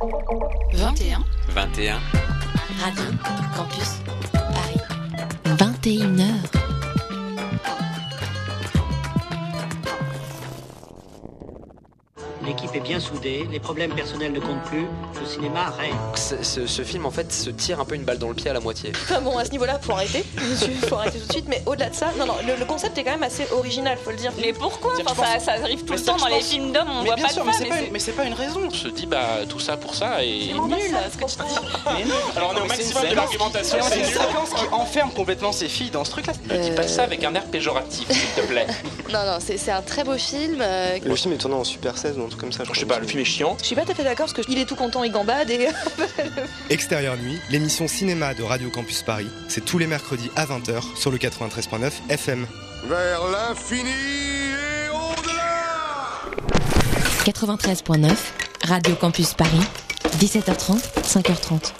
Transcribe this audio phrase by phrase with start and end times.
[0.00, 1.24] 21.
[1.54, 1.98] 21.
[2.78, 3.04] Radio
[3.56, 4.00] Campus
[4.32, 4.82] Paris.
[5.58, 6.57] 21h.
[12.72, 14.86] L'équipe est bien soudée, les problèmes personnels ne comptent plus,
[15.20, 15.94] le cinéma règne.
[16.14, 18.60] Ce, film en fait se tire un peu une balle dans le pied à la
[18.60, 18.92] moitié.
[18.94, 20.24] Enfin bon, à ce niveau-là, faut arrêter.
[20.36, 21.46] Monsieur, faut arrêter tout de suite.
[21.48, 24.10] Mais au-delà de ça, non, non, le, le concept est quand même assez original, faut
[24.10, 24.32] le dire.
[24.40, 26.88] Mais pourquoi enfin, ça, ça arrive tout Mais le temps c'est- dans les films d'hommes,
[26.90, 28.60] on Mais voit bien pas sûr, de mais pas, une- mais c'est pas une raison.
[28.66, 30.66] On se dit bah tout ça pour ça et C'est Mais non.
[30.66, 30.76] nul,
[31.12, 31.68] ce que tu dis.
[31.86, 32.14] Mais non.
[32.36, 35.68] alors on est au maximum de l'argumentation c'est une nul séquence qui enferme complètement ces
[35.68, 36.32] filles dans ce truc-là.
[36.50, 38.66] ne dis pas ça avec un air péjoratif s'il te plaît
[39.12, 40.58] Non, non, c'est c'est un très beau film.
[40.60, 42.57] euh, Le film est tourné en Super 16 ou un truc comme ça.
[42.72, 44.46] Je sais pas le film est chiant Je suis pas tout à fait d'accord parce
[44.46, 45.68] qu'il est tout content, il gambade et.
[46.70, 51.10] Extérieur Nuit, l'émission cinéma de Radio Campus Paris, c'est tous les mercredis à 20h sur
[51.10, 52.46] le 93.9 FM.
[52.84, 56.22] Vers l'infini et au-delà
[57.24, 58.10] 93.9.
[58.64, 59.60] Radio Campus Paris.
[60.18, 61.72] 17h30, 5h30.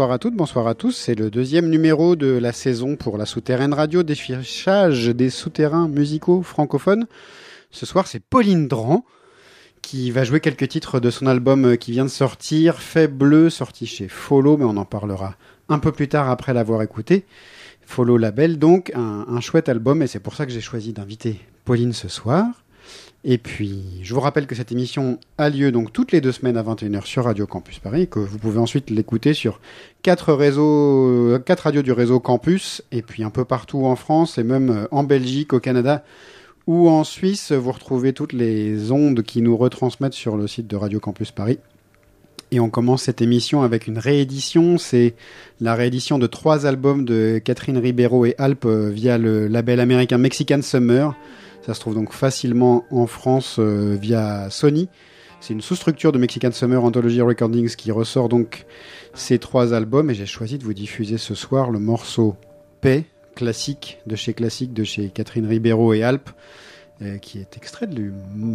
[0.00, 0.92] Bonsoir à toutes, bonsoir à tous.
[0.92, 6.40] C'est le deuxième numéro de la saison pour la souterraine radio, défichage des souterrains musicaux
[6.40, 7.06] francophones.
[7.70, 9.04] Ce soir, c'est Pauline Dran
[9.82, 13.84] qui va jouer quelques titres de son album qui vient de sortir, Fait bleu, sorti
[13.84, 15.34] chez Follow, mais on en parlera
[15.68, 17.26] un peu plus tard après l'avoir écouté.
[17.82, 21.92] Follow Label, donc un, chouette album, et c'est pour ça que j'ai choisi d'inviter Pauline
[21.92, 22.59] ce soir.
[23.22, 26.56] Et puis, je vous rappelle que cette émission a lieu donc toutes les deux semaines
[26.56, 29.60] à 21h sur Radio Campus Paris, que vous pouvez ensuite l'écouter sur
[30.08, 34.70] euh, quatre radios du réseau Campus, et puis un peu partout en France, et même
[34.70, 36.02] euh, en Belgique, au Canada
[36.66, 37.52] ou en Suisse.
[37.52, 41.58] Vous retrouvez toutes les ondes qui nous retransmettent sur le site de Radio Campus Paris.
[42.52, 44.78] Et on commence cette émission avec une réédition.
[44.78, 45.14] C'est
[45.60, 50.16] la réédition de trois albums de Catherine Ribeiro et Alp euh, via le label américain
[50.16, 51.14] Mexican Summer.
[51.62, 54.88] Ça se trouve donc facilement en France euh, via Sony.
[55.40, 58.66] C'est une sous-structure de Mexican Summer Anthology Recordings qui ressort donc
[59.14, 62.36] ces trois albums et j'ai choisi de vous diffuser ce soir le morceau
[62.80, 63.04] Paix,
[63.34, 66.30] classique de chez Classique de chez Catherine Ribeiro et Alp
[67.02, 68.12] euh, qui est extrait de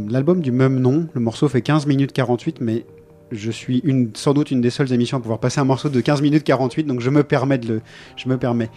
[0.09, 1.07] l'album du même nom.
[1.13, 2.85] Le morceau fait 15 minutes 48 mais
[3.31, 5.99] je suis une, sans doute une des seules émissions à pouvoir passer un morceau de
[6.01, 7.81] 15 minutes 48 donc je me permets de le
[8.15, 8.69] je me permets.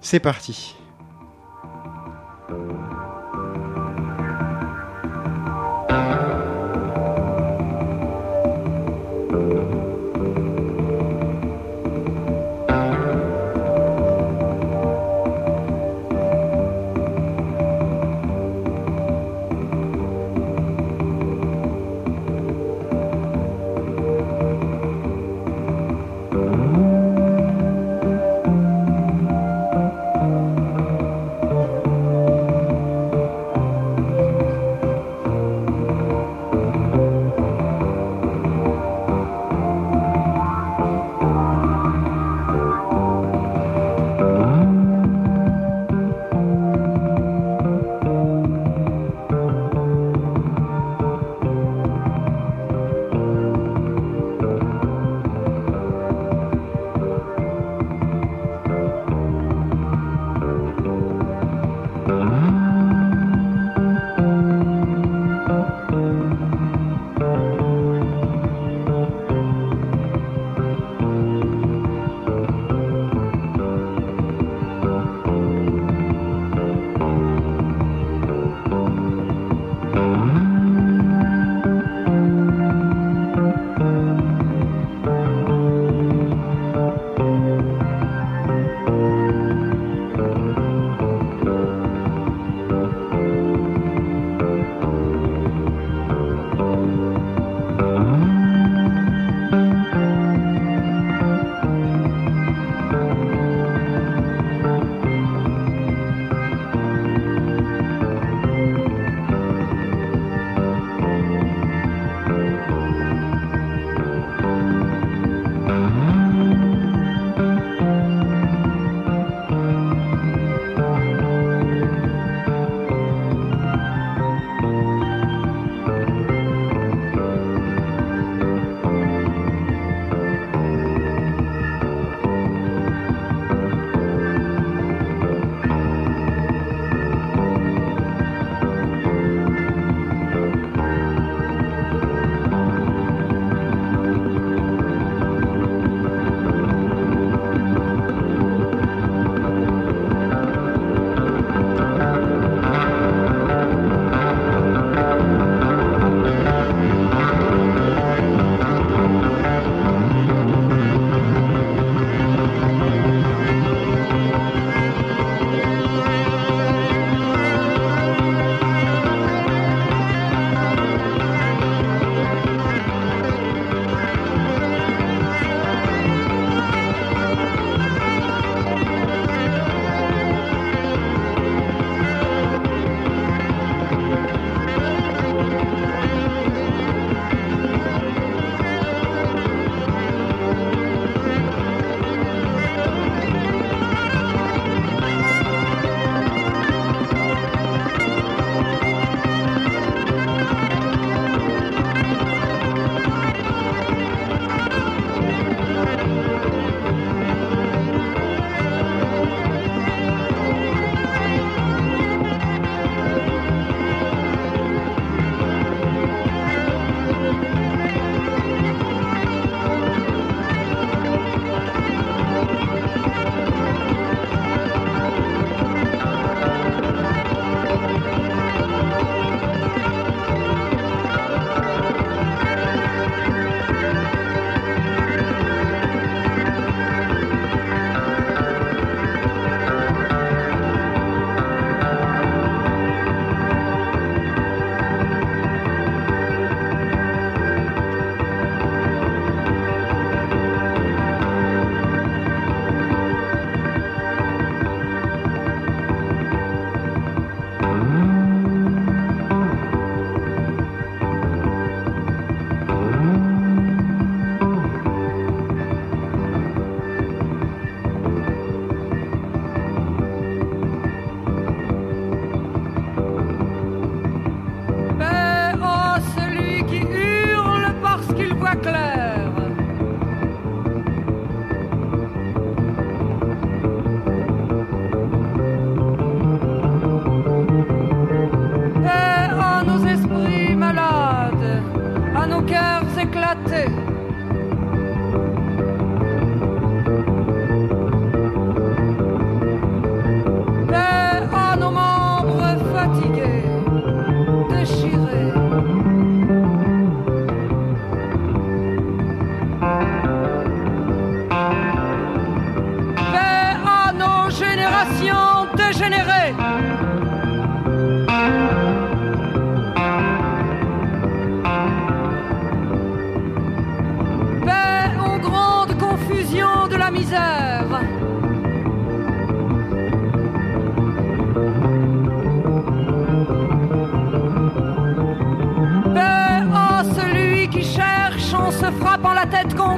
[0.00, 0.74] C'est parti.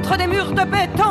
[0.05, 1.04] contre des murs de béton.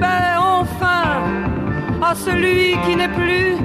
[0.00, 1.22] Paix enfin
[2.02, 3.56] à celui qui n'est plus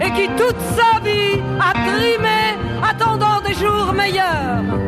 [0.00, 2.40] et qui toute sa vie a trimé
[2.82, 4.83] attendant des jours meilleurs.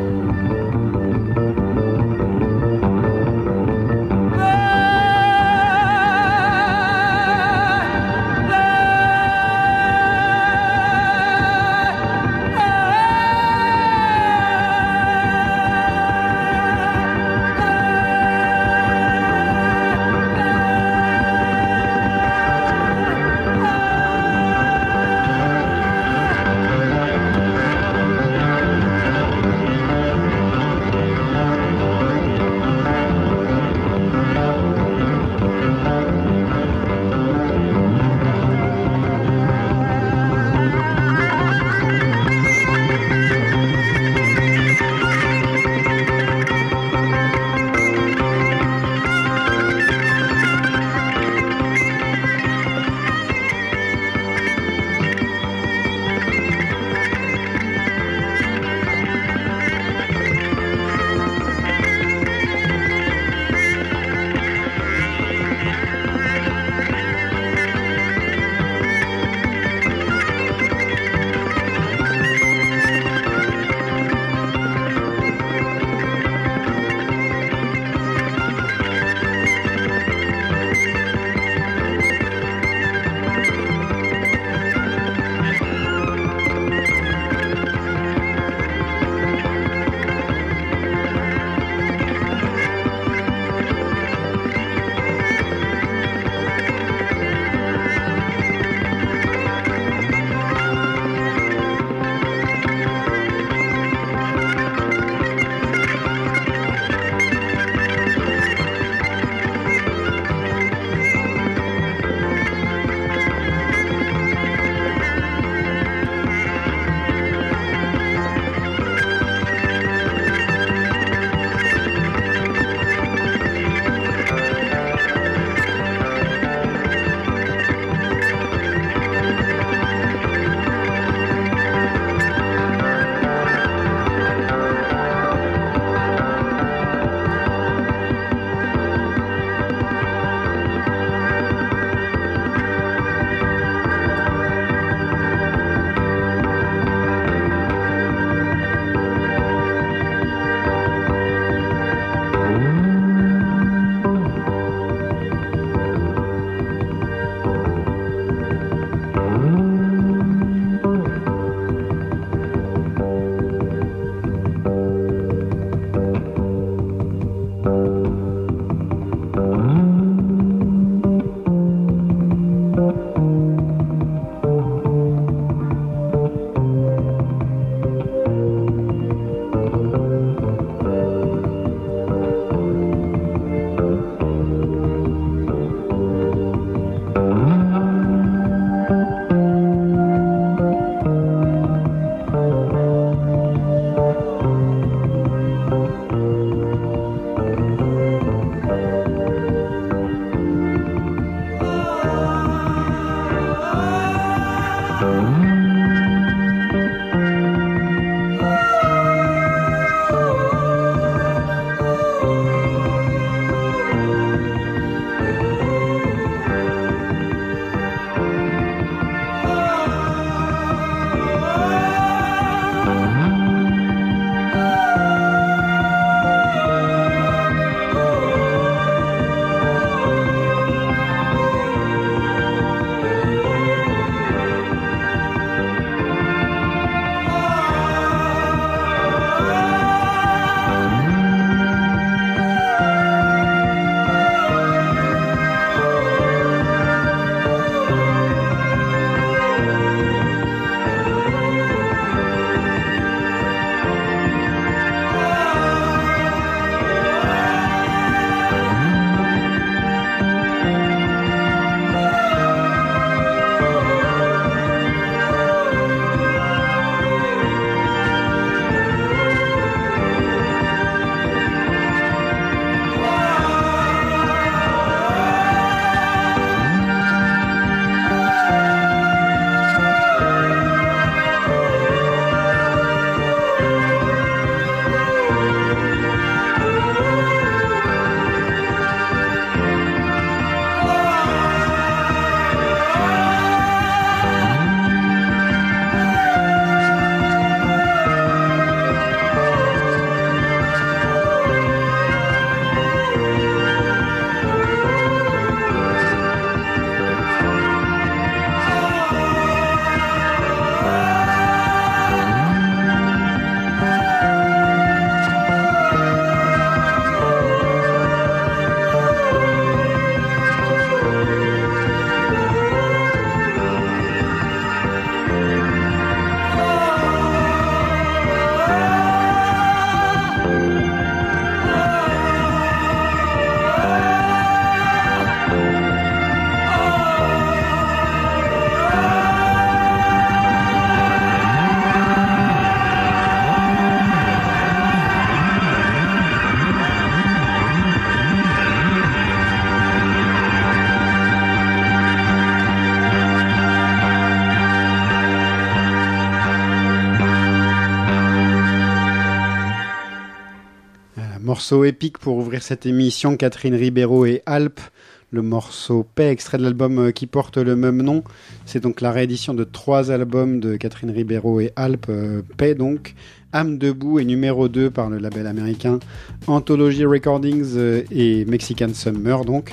[361.56, 364.82] Morceau épique pour ouvrir cette émission, Catherine Ribeiro et Alpes.
[365.30, 368.24] Le morceau Paix, extrait de l'album euh, qui porte le même nom.
[368.66, 372.08] C'est donc la réédition de trois albums de Catherine Ribeiro et Alpes.
[372.10, 373.14] euh, Paix donc,
[373.54, 375.98] Âme debout et numéro 2 par le label américain
[376.46, 379.72] Anthology Recordings euh, et Mexican Summer donc.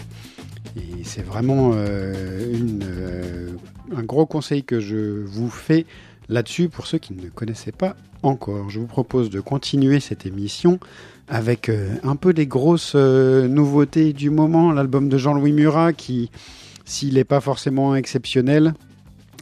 [0.78, 1.74] Et c'est vraiment
[3.94, 5.86] un gros conseil que je vous fais
[6.30, 8.70] là-dessus pour ceux qui ne connaissaient pas encore.
[8.70, 10.80] Je vous propose de continuer cette émission
[11.30, 14.72] avec euh, un peu des grosses euh, nouveautés du moment.
[14.72, 16.30] L'album de Jean-Louis Murat qui,
[16.86, 18.74] s'il n'est pas forcément exceptionnel,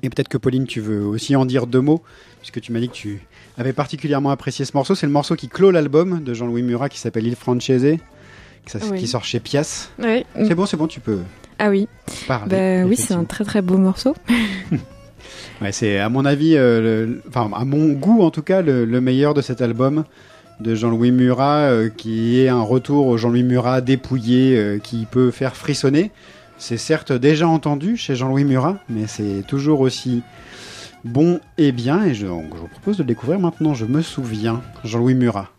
[0.04, 2.02] et peut-être que Pauline, tu veux aussi en dire deux mots,
[2.40, 3.22] puisque tu m'as dit que tu
[3.58, 4.96] avais particulièrement apprécié ce morceau.
[4.96, 7.98] C'est le morceau qui clôt l'album de Jean-Louis Murat qui s'appelle Il Francese,
[8.66, 9.00] qui, ça- Oui.
[9.00, 9.90] qui sort chez Pias.
[10.00, 10.26] Oui.
[10.36, 11.20] C'est bon, c'est bon, tu peux
[11.60, 11.88] Ah oui.
[12.28, 12.82] parler.
[12.84, 14.16] Bah oui, c'est un très très beau morceau.
[15.62, 18.84] Ouais, c'est à mon avis, euh, le- enfin à mon goût en tout cas, le,
[18.84, 20.06] le meilleur de cet album
[20.60, 25.32] de Jean-Louis Murat, euh, qui est un retour au Jean-Louis Murat dépouillé, euh, qui peut
[25.32, 26.12] faire frissonner.
[26.58, 30.22] C'est certes déjà entendu chez Jean-Louis Murat, mais c'est toujours aussi
[31.04, 32.04] bon et bien.
[32.04, 33.74] Et donc, je vous propose de le découvrir maintenant.
[33.74, 35.50] Je me souviens, Jean-Louis Murat.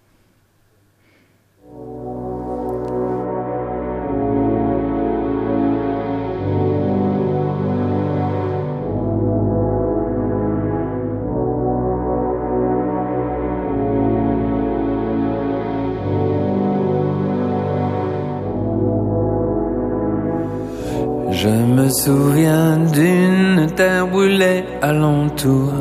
[21.42, 25.72] Je me souviens d'une terre brûlée alentour,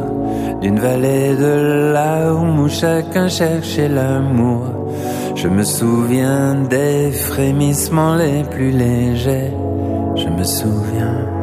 [0.60, 4.64] d'une vallée de larmes où chacun cherchait l'amour.
[5.36, 9.54] Je me souviens des frémissements les plus légers.
[10.16, 11.41] Je me souviens.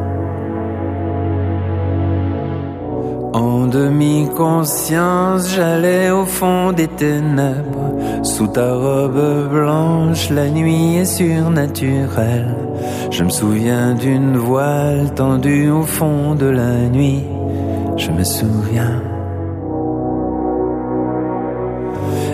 [3.33, 7.93] En demi-conscience, j'allais au fond des ténèbres.
[8.23, 12.55] Sous ta robe blanche, la nuit est surnaturelle.
[13.11, 17.23] Je me souviens d'une voile tendue au fond de la nuit.
[17.97, 19.03] Je me souviens.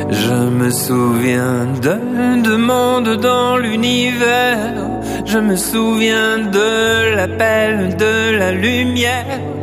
[0.10, 4.74] Je me souviens de, de monde dans l'univers.
[5.26, 9.55] Je me souviens de l'appel de la lumière.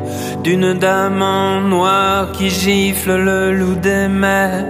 [0.45, 4.67] D'une dame en noir qui gifle le loup des mers.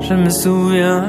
[0.00, 1.04] Je me souviens.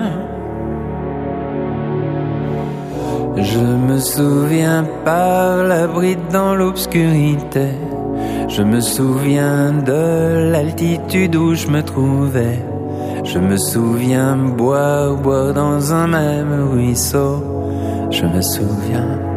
[3.36, 7.68] Je me souviens par la bride dans l'obscurité.
[8.48, 12.60] Je me souviens de l'altitude où je me trouvais.
[13.26, 17.44] Je me souviens boire, boire dans un même ruisseau.
[18.12, 19.35] Je me souviens.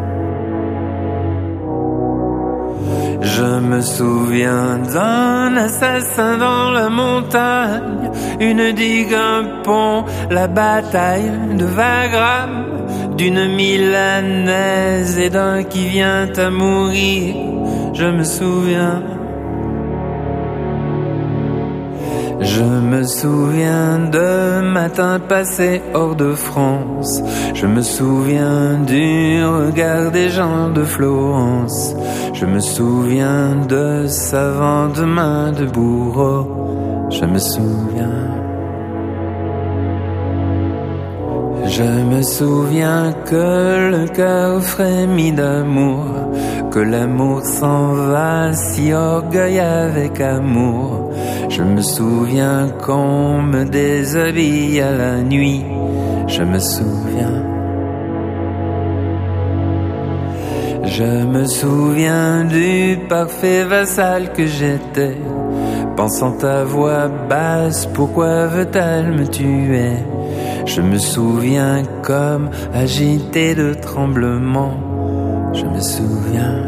[3.68, 12.64] Me souviens d'un assassin dans la montagne, une digue, un pont, la bataille de Wagram,
[13.16, 17.35] d'une milanaise et d'un qui vient à mourir.
[17.92, 19.02] Je me souviens.
[22.59, 27.23] Je me souviens de matins passés hors de France.
[27.55, 31.94] Je me souviens du regard des gens de Florence.
[32.35, 37.09] Je me souviens de savantes mains de bourreau.
[37.11, 38.47] Je me souviens.
[41.79, 46.07] Je me souviens que le cœur frémit d'amour,
[46.73, 51.12] que l'amour s'en va si orgueil avec amour.
[51.49, 55.64] Je me souviens qu'on me déshabille à la nuit.
[56.27, 57.45] Je me souviens.
[60.83, 65.17] Je me souviens du parfait vassal que j'étais,
[65.97, 69.93] pensant à voix basse, pourquoi veut-elle me tuer?
[70.68, 74.74] Je me souviens comme agité de tremblement,
[75.54, 76.62] je me souviens.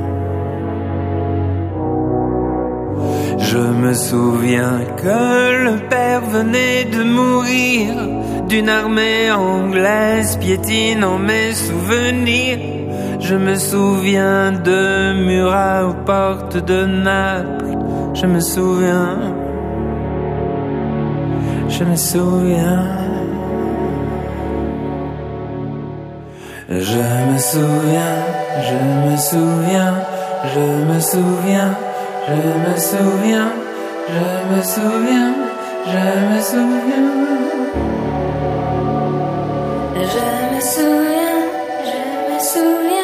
[3.38, 7.88] Je me souviens que le père venait de mourir
[8.48, 12.58] d'une armée anglaise piétinant mes souvenirs.
[13.20, 17.76] Je me souviens de Murat aux portes de Naples.
[18.14, 19.18] Je me souviens.
[21.68, 23.09] Je me souviens.
[26.70, 28.14] Je me souviens,
[28.62, 29.94] je me souviens,
[30.54, 31.74] je me souviens,
[32.28, 33.50] je me souviens,
[34.08, 35.34] je me souviens,
[35.86, 37.10] je me souviens.
[40.14, 41.42] Je me souviens,
[41.90, 42.99] je me souviens,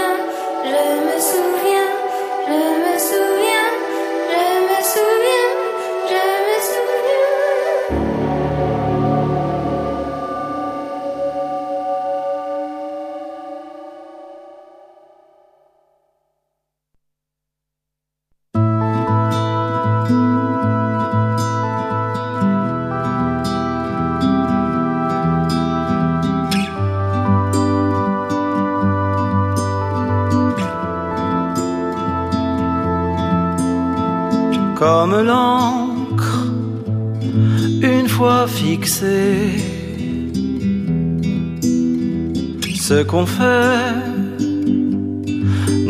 [42.97, 43.95] ce qu'on fait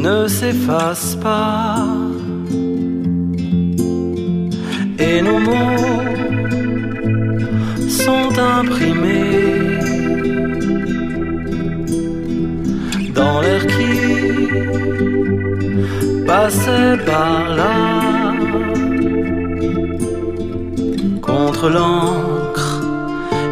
[0.06, 1.76] ne s'efface pas.
[5.06, 6.02] Et nos mots
[8.02, 9.78] sont imprimés
[13.18, 13.94] dans l'air qui
[16.30, 17.76] passait par là.
[21.28, 22.70] Contre l'encre,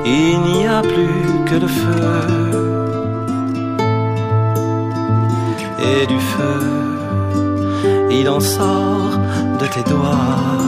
[0.04, 2.43] il n'y a plus que le feu.
[5.92, 6.60] et du feu,
[8.10, 9.18] il en sort
[9.60, 10.62] de tes doigts.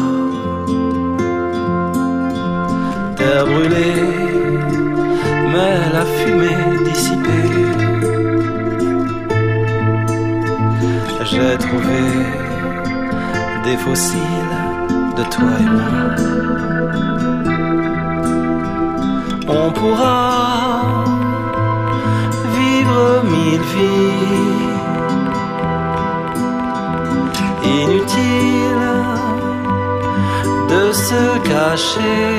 [3.17, 4.03] Terre brûlée,
[5.53, 7.67] mais la fumée dissipée.
[11.31, 12.03] J'ai trouvé
[13.65, 14.57] des fossiles
[15.19, 15.95] de toi et moi.
[19.49, 20.95] On pourra
[22.57, 24.56] vivre mille vies
[27.89, 28.93] inutile
[30.69, 32.33] de se cacher.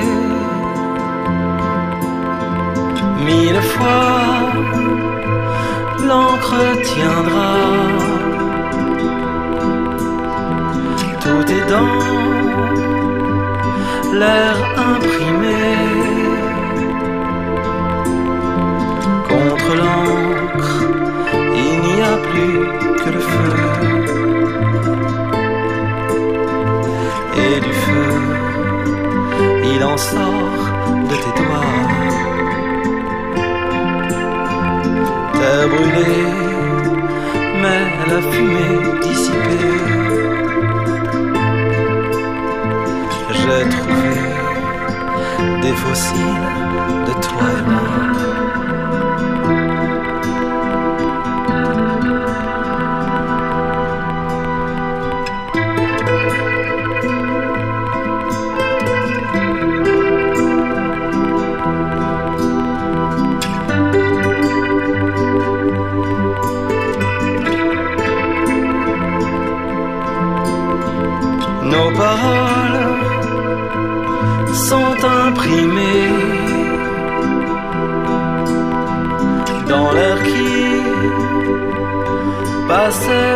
[3.25, 4.17] Mille fois,
[6.07, 7.55] l'encre tiendra.
[11.23, 11.99] Tout est dans
[14.19, 14.55] l'air
[14.93, 15.63] imprimé.
[19.29, 20.75] Contre l'encre,
[21.63, 22.59] il n'y a plus
[23.01, 23.66] que le feu.
[29.77, 30.63] il en sort
[31.09, 31.75] de tes doigts.
[35.33, 36.13] T'as brûlé,
[37.61, 39.77] mais la fumée dissipée.
[43.39, 44.15] J'ai trouvé
[45.61, 46.45] des fossiles
[47.07, 48.16] de toi et.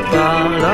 [0.09, 0.70] par là.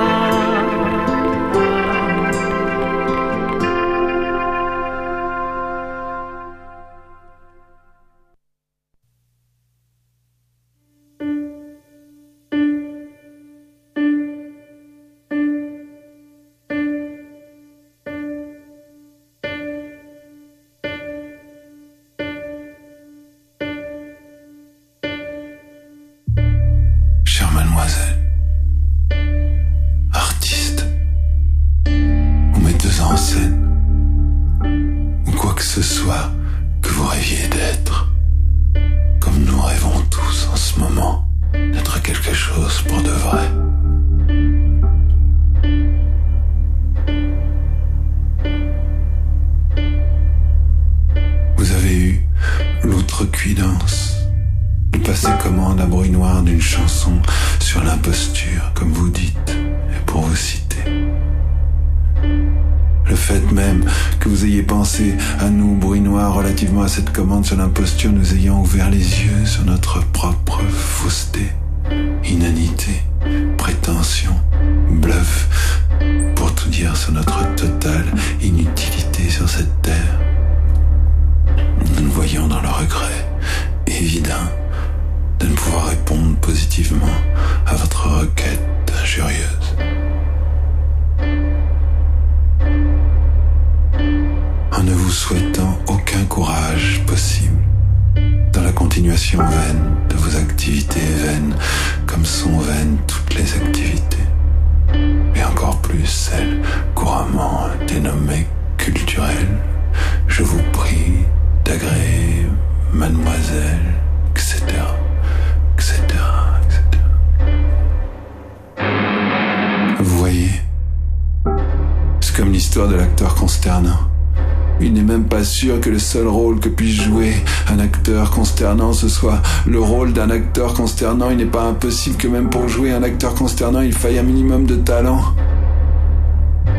[130.97, 134.23] consternant, il n'est pas impossible que même pour jouer un acteur consternant, il faille un
[134.23, 135.21] minimum de talent.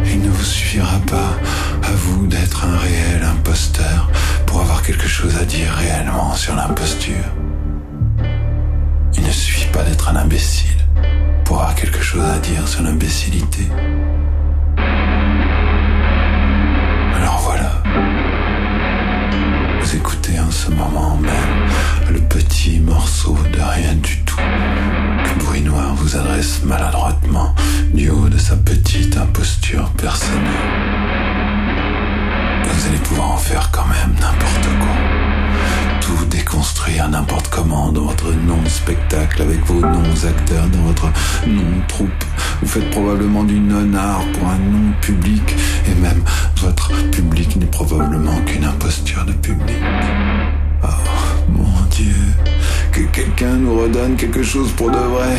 [0.07, 1.39] Il ne vous suffira pas,
[1.89, 4.11] à vous, d'être un réel imposteur
[4.45, 7.15] pour avoir quelque chose à dire réellement sur l'imposture.
[9.17, 10.81] Il ne suffit pas d'être un imbécile
[11.45, 13.69] pour avoir quelque chose à dire sur l'imbécilité.
[17.15, 17.71] Alors voilà.
[19.81, 21.69] Vous écoutez en ce moment même
[22.11, 27.55] le petit morceau de rien du tout que Bruit Noir vous adresse maladroitement
[27.92, 30.42] du haut de sa petite imposture personnelle.
[32.64, 34.97] Vous allez pouvoir en faire quand même n'importe quoi.
[36.01, 41.11] Tout déconstruire n'importe comment dans votre non-spectacle avec vos non-acteurs, dans votre
[41.47, 42.25] non-troupe.
[42.62, 46.23] Vous faites probablement du non-art pour un non-public et même
[46.57, 49.77] votre public n'est probablement qu'une imposture de public.
[50.83, 51.28] Oh
[51.90, 52.14] Dieu,
[52.92, 55.38] que quelqu'un nous redonne quelque chose pour de vrai.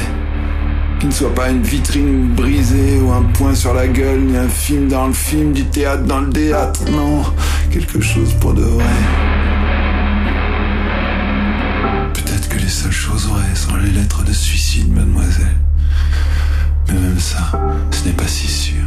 [0.99, 4.49] Qu'il ne soit pas une vitrine brisée ou un point sur la gueule, ni un
[4.49, 6.81] film dans le film, du théâtre dans le théâtre.
[6.91, 7.23] Non,
[7.71, 8.83] quelque chose pour de vrai.
[12.13, 15.57] Peut-être que les seules choses vraies sont les lettres de suicide, mademoiselle.
[16.87, 17.51] Mais même ça,
[17.91, 18.83] ce n'est pas si sûr.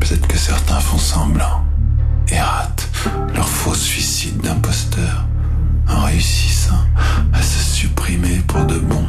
[0.00, 1.64] Peut-être que certains font semblant
[2.30, 2.88] et ratent
[3.34, 5.26] leur faux suicide d'imposteur
[5.88, 6.84] en réussissant
[7.32, 9.04] à se supprimer pour de bon.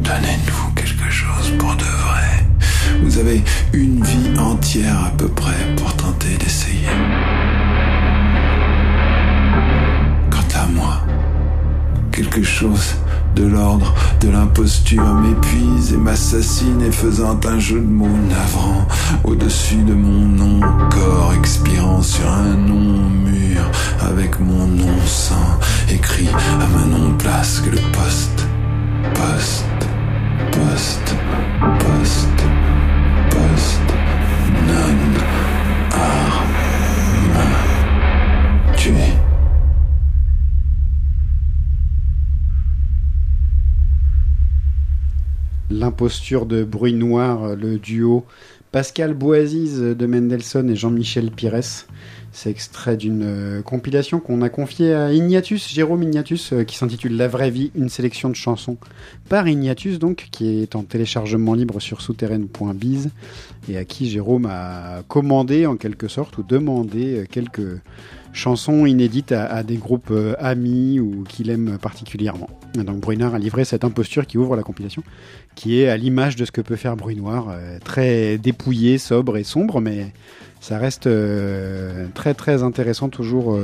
[0.00, 2.46] Donnez-nous quelque chose pour de vrai.
[3.02, 6.88] Vous avez une vie entière à peu près pour tenter d'essayer.
[10.30, 11.02] Quant à moi,
[12.10, 12.94] quelque chose
[13.34, 18.86] de l'ordre de l'imposture m'épuise et m'assassine et faisant un jeu de mots navrant
[19.24, 23.62] au-dessus de mon nom, corps expirant sur un nom mur
[24.00, 25.58] avec mon nom saint
[25.90, 28.46] écrit à ma non-place que le poste,
[29.14, 29.64] poste,
[30.52, 31.14] poste,
[31.78, 32.21] poste,
[45.72, 48.26] L'imposture de Bruit Noir, le duo
[48.72, 51.86] Pascal Boisiz de Mendelssohn et Jean-Michel Pires.
[52.30, 57.16] C'est extrait d'une euh, compilation qu'on a confiée à Ignatius, Jérôme Ignatius, euh, qui s'intitule
[57.16, 58.76] La vraie vie, une sélection de chansons
[59.30, 63.10] par Ignatius, donc, qui est en téléchargement libre sur souterraine.biz
[63.68, 67.80] et à qui Jérôme a commandé en quelque sorte ou demandé euh, quelques
[68.32, 72.48] chansons inédites à, des groupes euh, amis ou qu'il aime particulièrement.
[72.74, 75.02] Donc Bruinard a livré cette imposture qui ouvre la compilation,
[75.54, 79.36] qui est à l'image de ce que peut faire Bruit Noir, euh, très dépouillé, sobre
[79.36, 80.12] et sombre, mais
[80.60, 83.58] ça reste euh, très très intéressant toujours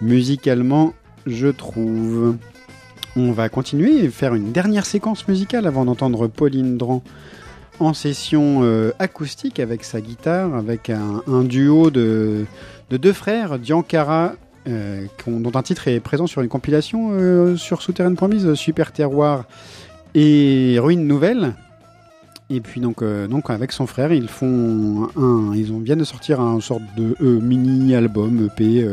[0.00, 0.92] musicalement,
[1.26, 2.36] je trouve.
[3.16, 7.02] On va continuer et faire une dernière séquence musicale avant d'entendre Pauline Dran
[7.78, 8.62] en session
[8.98, 12.44] acoustique avec sa guitare, avec un duo de,
[12.90, 14.34] de deux frères, Diankara,
[14.66, 19.44] euh, dont un titre est présent sur une compilation euh, sur souterraine.mise, Super Terroir
[20.14, 21.54] et Ruine Nouvelle.
[22.50, 26.04] Et puis donc, euh, donc avec son frère, ils font un, ils ont, viennent de
[26.04, 28.86] sortir un sorte de euh, mini album EP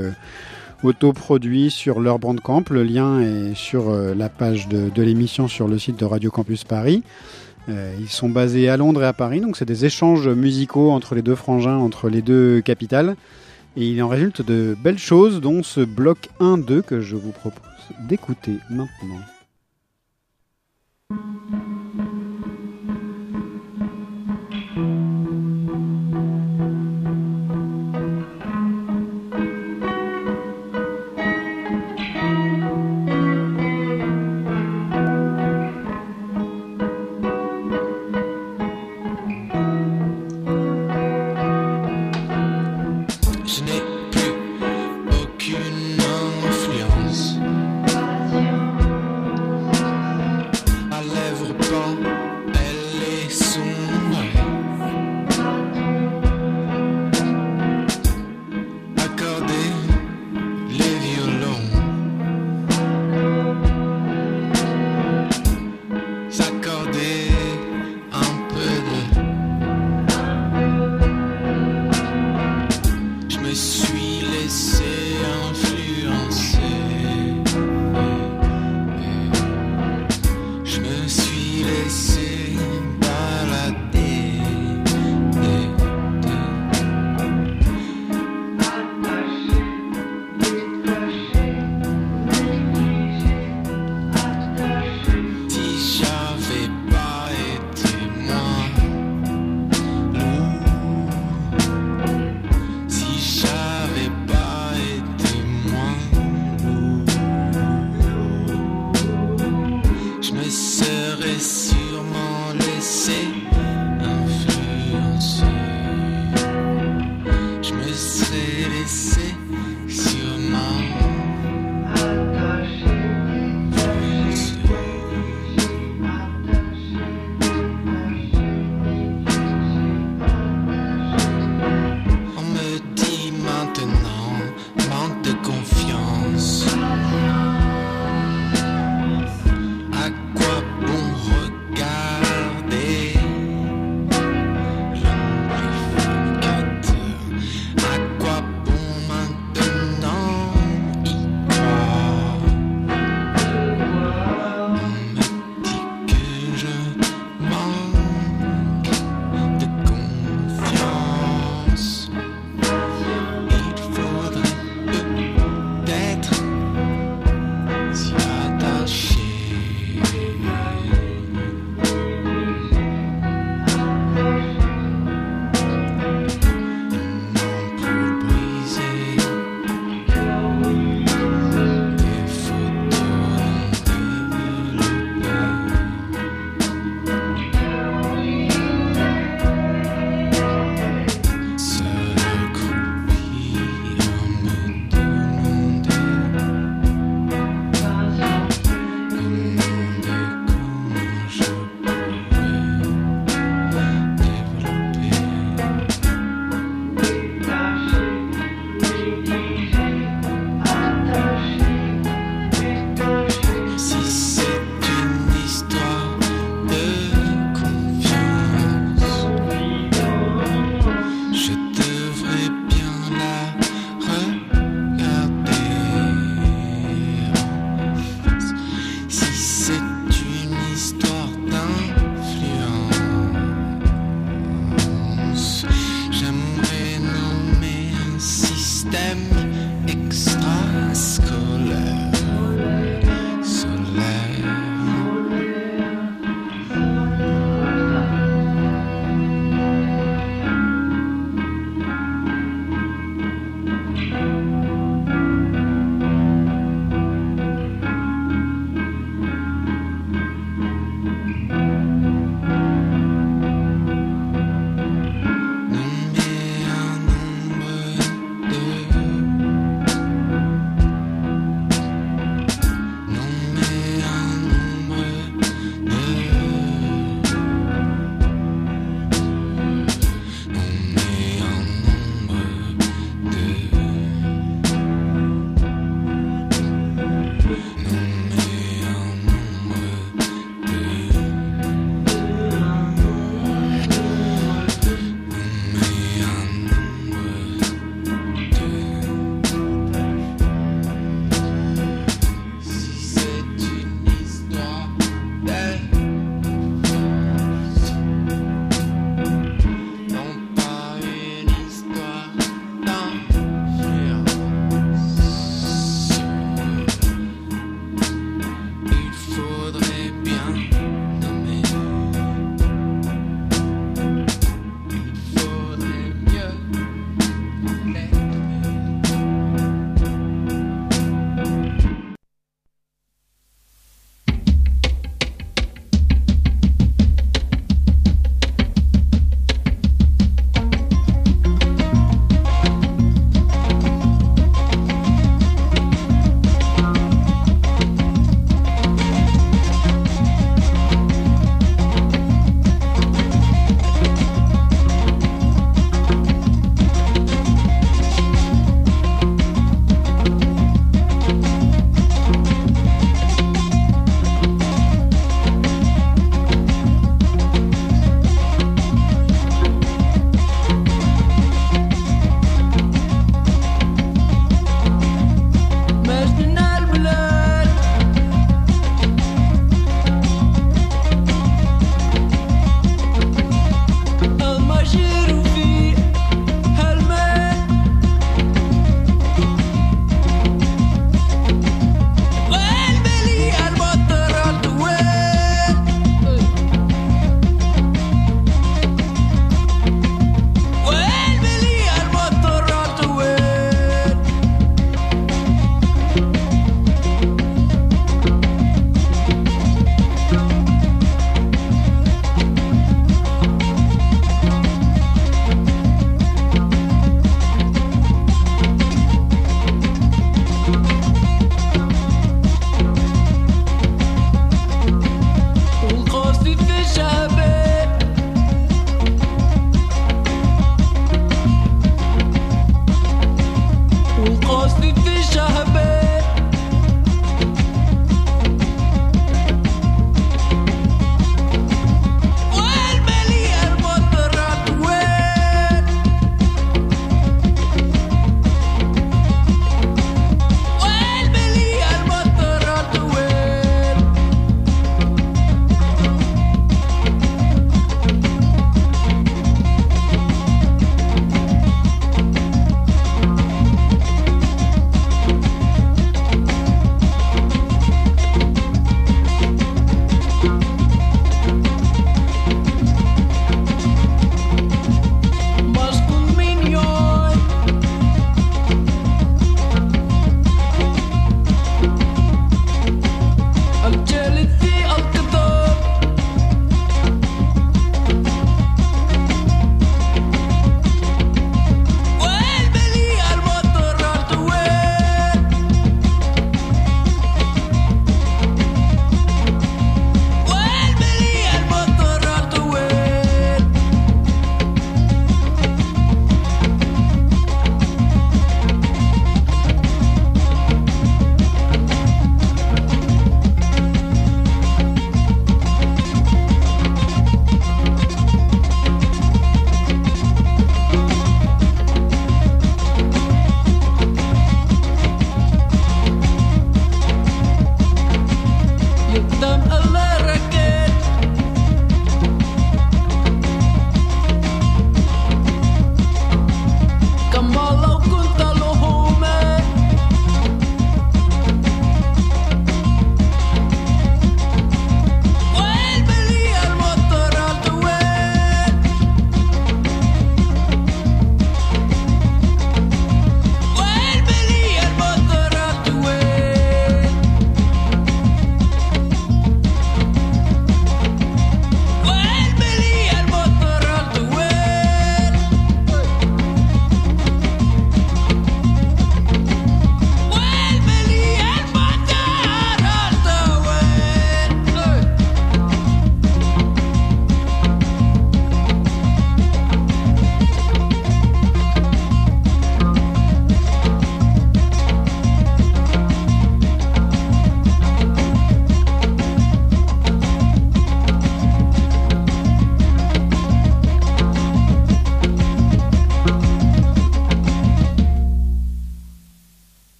[0.83, 2.63] autoproduit sur leur bandcamp.
[2.69, 7.03] Le lien est sur la page de, l'émission sur le site de Radio Campus Paris.
[7.67, 11.21] Ils sont basés à Londres et à Paris, donc c'est des échanges musicaux entre les
[11.21, 13.15] deux frangins, entre les deux capitales.
[13.77, 17.61] Et il en résulte de belles choses, dont ce bloc 1-2 que je vous propose
[18.07, 19.21] d'écouter maintenant.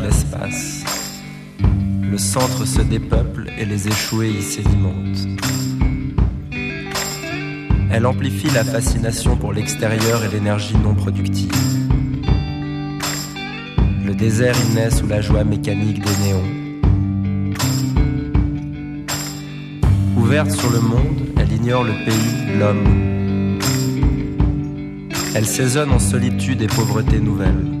[0.00, 0.84] L'espace.
[2.02, 5.26] Le centre se dépeuple et les échoués y sédimentent.
[7.90, 11.52] Elle amplifie la fascination pour l'extérieur et l'énergie non productive.
[14.06, 17.54] Le désert y naît sous la joie mécanique des néons.
[20.16, 23.58] Ouverte sur le monde, elle ignore le pays, l'homme.
[25.34, 27.77] Elle saisonne en solitude et pauvreté nouvelle.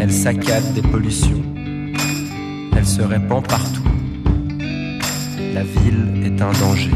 [0.00, 1.42] Elle saccade des pollutions.
[2.76, 3.82] Elle se répand partout.
[5.54, 6.90] La ville est un danger.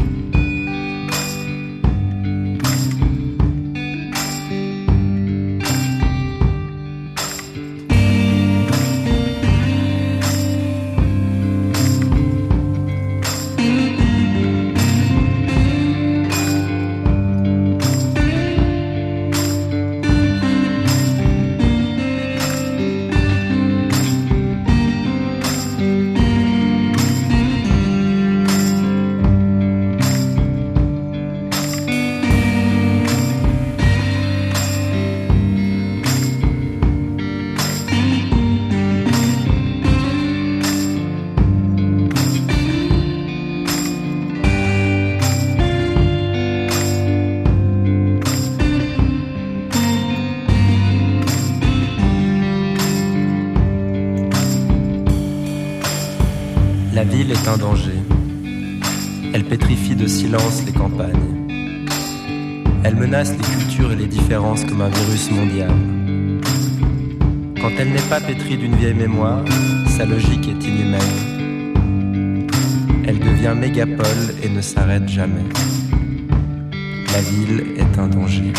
[68.19, 69.43] Pas pétrie d'une vieille mémoire,
[69.87, 71.01] sa logique est inhumaine.
[73.07, 75.43] Elle devient mégapole et ne s'arrête jamais.
[77.13, 78.53] La ville est un danger.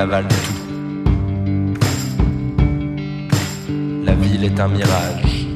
[0.00, 0.06] La
[4.14, 5.46] ville est un mirage.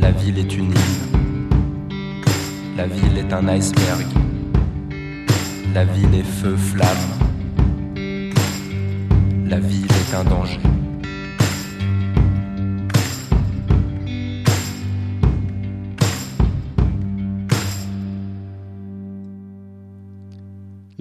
[0.00, 0.78] La ville est une île.
[2.78, 4.06] La ville est un iceberg.
[5.74, 6.88] La ville est feu flamme.
[9.46, 10.57] La ville est un danger.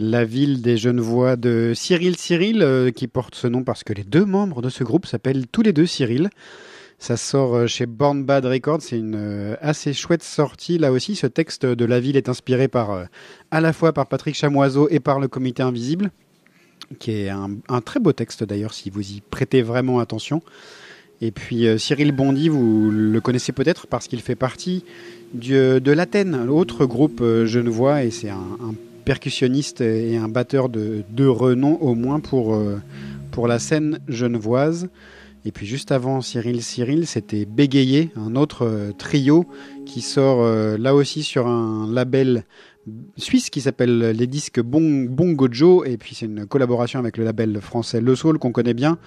[0.09, 3.91] La ville des jeunes voix de Cyril Cyril, euh, qui porte ce nom parce que
[3.91, 6.29] les deux membres de ce groupe s'appellent tous les deux Cyril.
[6.97, 10.77] Ça sort euh, chez Born Bad Records, c'est une euh, assez chouette sortie.
[10.77, 13.07] Là aussi, ce texte de la ville est inspiré par,
[13.51, 16.09] à la fois par Patrick Chamoiseau et par le Comité Invisible.
[16.99, 20.41] qui est un, très beau texte d'ailleurs si vous y prêtez vraiment attention.
[21.19, 24.85] Et puis Cyril Bondy, vous le connaissez peut-être parce qu'il fait partie
[25.33, 28.73] de l'Athènes, l'autre groupe genevois, et c'est un
[29.07, 32.77] percussionniste et un batteur de, de renom au moins pour, euh,
[33.31, 34.89] pour la scène genevoise.
[35.45, 39.45] Et puis juste avant Cyril Cyril, c'était Bégayé, un autre euh, trio
[39.85, 42.43] qui sort euh, là aussi sur un label
[43.15, 45.87] suisse qui s'appelle les disques bon, Bongo Joe.
[45.87, 48.97] Et puis c'est une collaboration avec le label français Le Soul qu'on connaît bien.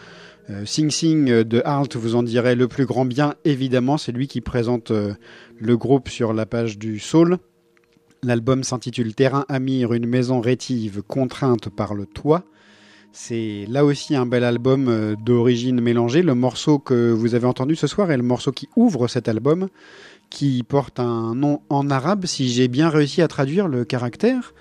[0.64, 3.98] Sing Sing de Arlt vous en dirait le plus grand bien, évidemment.
[3.98, 7.38] C'est lui qui présente le groupe sur la page du Soul.
[8.22, 12.44] L'album s'intitule Terrain Amir, une maison rétive contrainte par le toit.
[13.12, 16.22] C'est là aussi un bel album euh, d'origine mélangée.
[16.22, 19.68] Le morceau que vous avez entendu ce soir est le morceau qui ouvre cet album,
[20.28, 24.54] qui porte un nom en arabe, si j'ai bien réussi à traduire le caractère.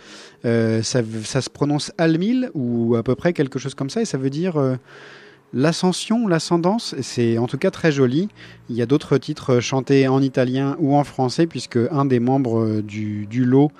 [0.45, 4.17] Euh, ça, se prononce Almil, ou à peu près quelque chose comme ça, et ça
[4.17, 4.77] veut dire euh,
[5.53, 6.95] l'ascension, l'ascendance.
[7.01, 8.29] C'est en tout cas très joli.
[8.69, 12.59] Il y a d'autres titres chantés en italien ou en français, puisque un des membres
[12.59, 13.71] euh, du, du lot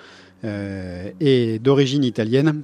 [0.43, 2.63] euh, est d'origine italienne.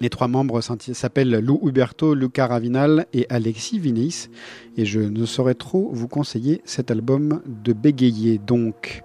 [0.00, 4.28] Les trois membres s'appellent Lou Huberto, Luca Ravinal et Alexis Vinis.
[4.76, 8.38] Et je ne saurais trop vous conseiller cet album de bégayer.
[8.38, 9.02] Donc,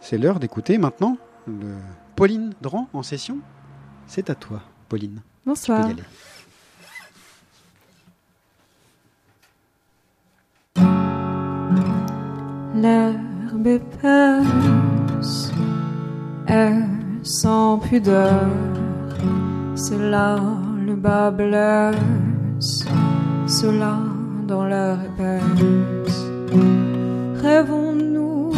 [0.00, 1.18] c'est l'heure d'écouter maintenant
[1.48, 1.74] le
[2.14, 3.38] Pauline Dran en session.
[4.06, 5.22] C'est à toi, Pauline.
[5.44, 5.88] Bonsoir.
[5.88, 6.08] Tu peux y aller.
[12.82, 15.50] L'herbe épaisse
[16.46, 16.74] est
[17.22, 18.44] sans pudeur,
[19.74, 20.36] c'est là
[20.86, 22.84] le bas blesse,
[23.46, 23.96] cela
[24.46, 26.26] dans leur épaisse.
[27.42, 28.52] Rêvons-nous,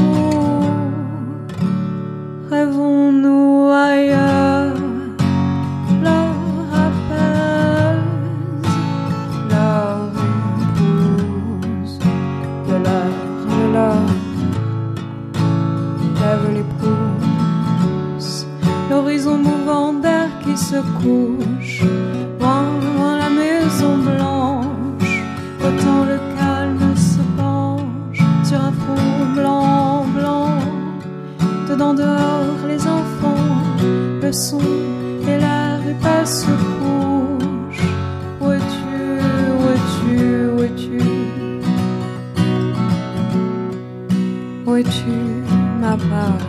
[2.51, 4.48] rêvons-nous ailleurs,
[20.79, 21.83] se couche,
[22.41, 25.15] loin, la maison blanche,
[25.61, 30.59] autant le calme se penche sur un fond blanc, blanc,
[31.69, 33.49] dedans dehors les enfants,
[34.23, 34.61] le son
[35.23, 37.87] et l'air épais se couche.
[38.41, 38.99] Où es-tu,
[39.59, 40.17] où es-tu,
[40.55, 41.01] où es-tu?
[44.67, 45.17] Où es-tu,
[45.81, 46.48] ma pareille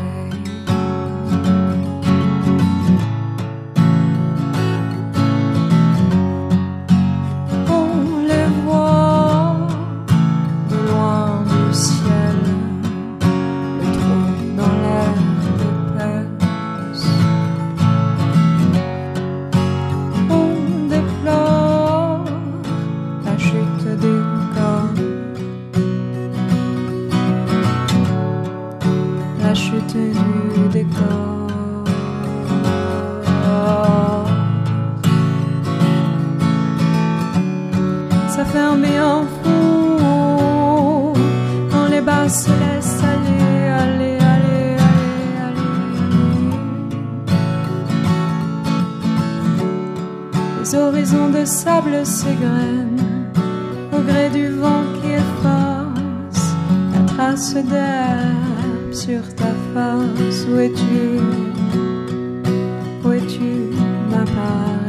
[50.91, 53.29] Les horizons de sable s'égrènent
[53.93, 56.55] au gré du vent qui efface
[56.91, 60.47] la trace d'herbe sur ta face.
[60.51, 61.19] Où es-tu?
[63.05, 63.69] Où es-tu,
[64.09, 64.88] ma pareille?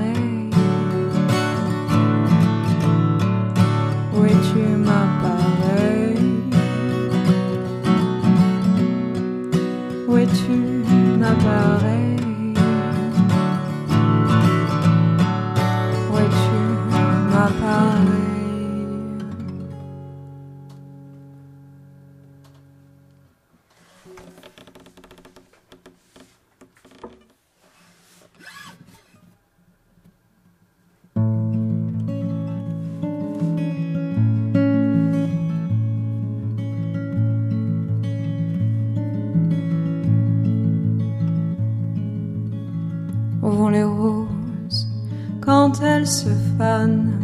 [46.11, 47.15] Se fanent,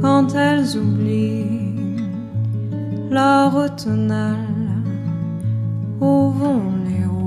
[0.00, 1.96] quand elles oublient
[3.10, 4.36] leur automnal
[5.98, 7.18] Où vont les roses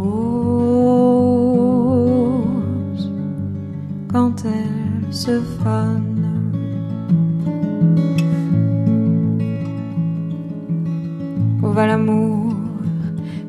[4.12, 6.04] quand elles se fanent?
[11.64, 12.54] Où va l'amour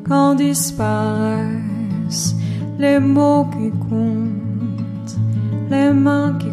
[0.07, 2.35] quand disparaissent
[2.79, 5.19] les mots qui comptent,
[5.69, 6.48] les mains qui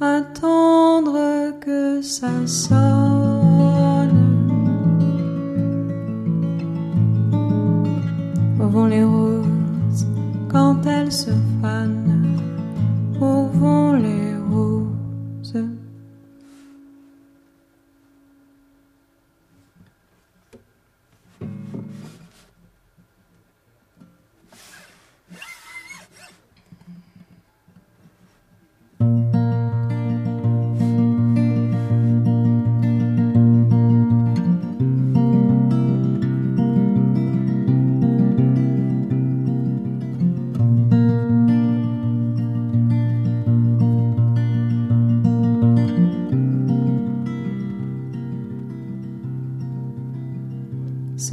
[0.00, 3.43] attendre que ça sorte.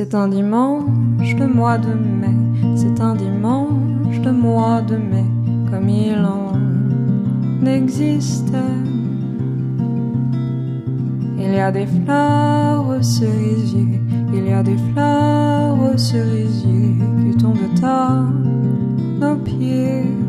[0.03, 2.35] C'est un dimanche de mois de mai,
[2.75, 5.23] c'est un dimanche de mois de mai,
[5.69, 6.53] comme il en
[7.67, 8.51] existe.
[11.37, 14.01] Il y a des fleurs au cerisier,
[14.33, 18.23] il y a des fleurs au cerisier qui tombent à
[19.19, 20.20] nos pieds.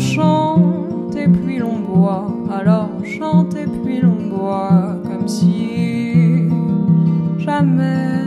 [0.00, 6.48] chante et puis l'on boit, alors chante et puis l'on boit, comme si
[7.38, 8.24] jamais.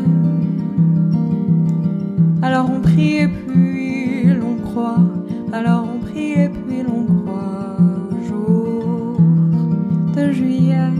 [2.41, 4.99] Alors on prie et puis l'on croit,
[5.51, 7.77] alors on prie et puis l'on croit
[8.27, 9.17] jour
[10.15, 10.91] de juillet.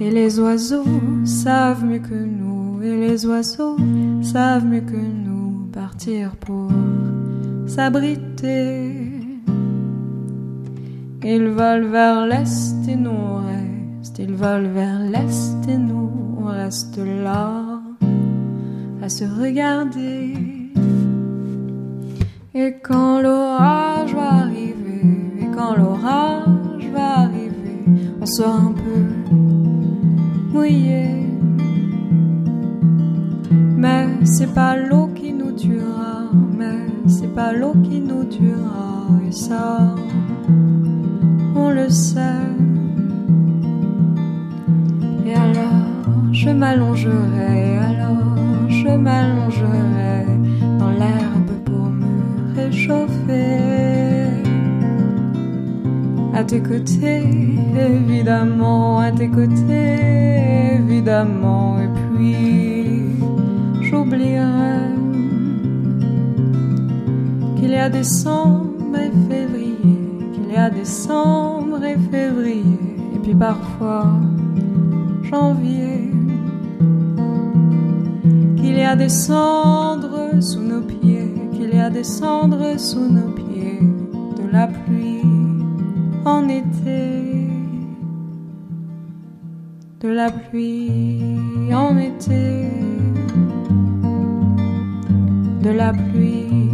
[0.00, 0.84] Et les oiseaux
[1.24, 3.76] savent mieux que nous, et les oiseaux
[4.22, 6.70] savent mieux que nous partir pour
[7.70, 8.90] s'abriter.
[11.22, 14.18] Ils volent vers l'est et nous reste.
[14.18, 17.80] Ils volent vers l'est et nous on reste là
[19.02, 20.34] à se regarder.
[22.54, 25.02] Et quand l'orage va arriver,
[25.40, 27.82] et quand l'orage va arriver,
[28.20, 29.00] on sera un peu
[30.52, 31.06] mouillé.
[33.82, 36.10] Mais c'est pas l'eau qui nous tuera
[36.60, 38.92] mais c'est pas l'eau qui nous tuera,
[39.26, 39.94] et ça,
[41.56, 42.20] on le sait.
[45.26, 45.86] Et alors,
[46.32, 48.36] je m'allongerai, alors,
[48.68, 50.26] je m'allongerai
[50.78, 53.48] dans l'herbe pour me réchauffer.
[56.34, 57.24] À tes côtés,
[57.90, 62.36] évidemment, à tes côtés, évidemment, et puis
[63.80, 64.99] j'oublierai
[67.60, 69.76] qu'il y a décembre et février,
[70.32, 72.64] qu'il y a décembre et février,
[73.14, 74.06] et puis parfois
[75.24, 76.10] janvier,
[78.56, 83.30] qu'il y a des cendres sous nos pieds, qu'il y a des cendres sous nos
[83.32, 83.80] pieds,
[84.38, 85.20] de la pluie
[86.24, 87.46] en été,
[90.00, 91.36] de la pluie
[91.74, 92.70] en été,
[95.62, 96.69] de la pluie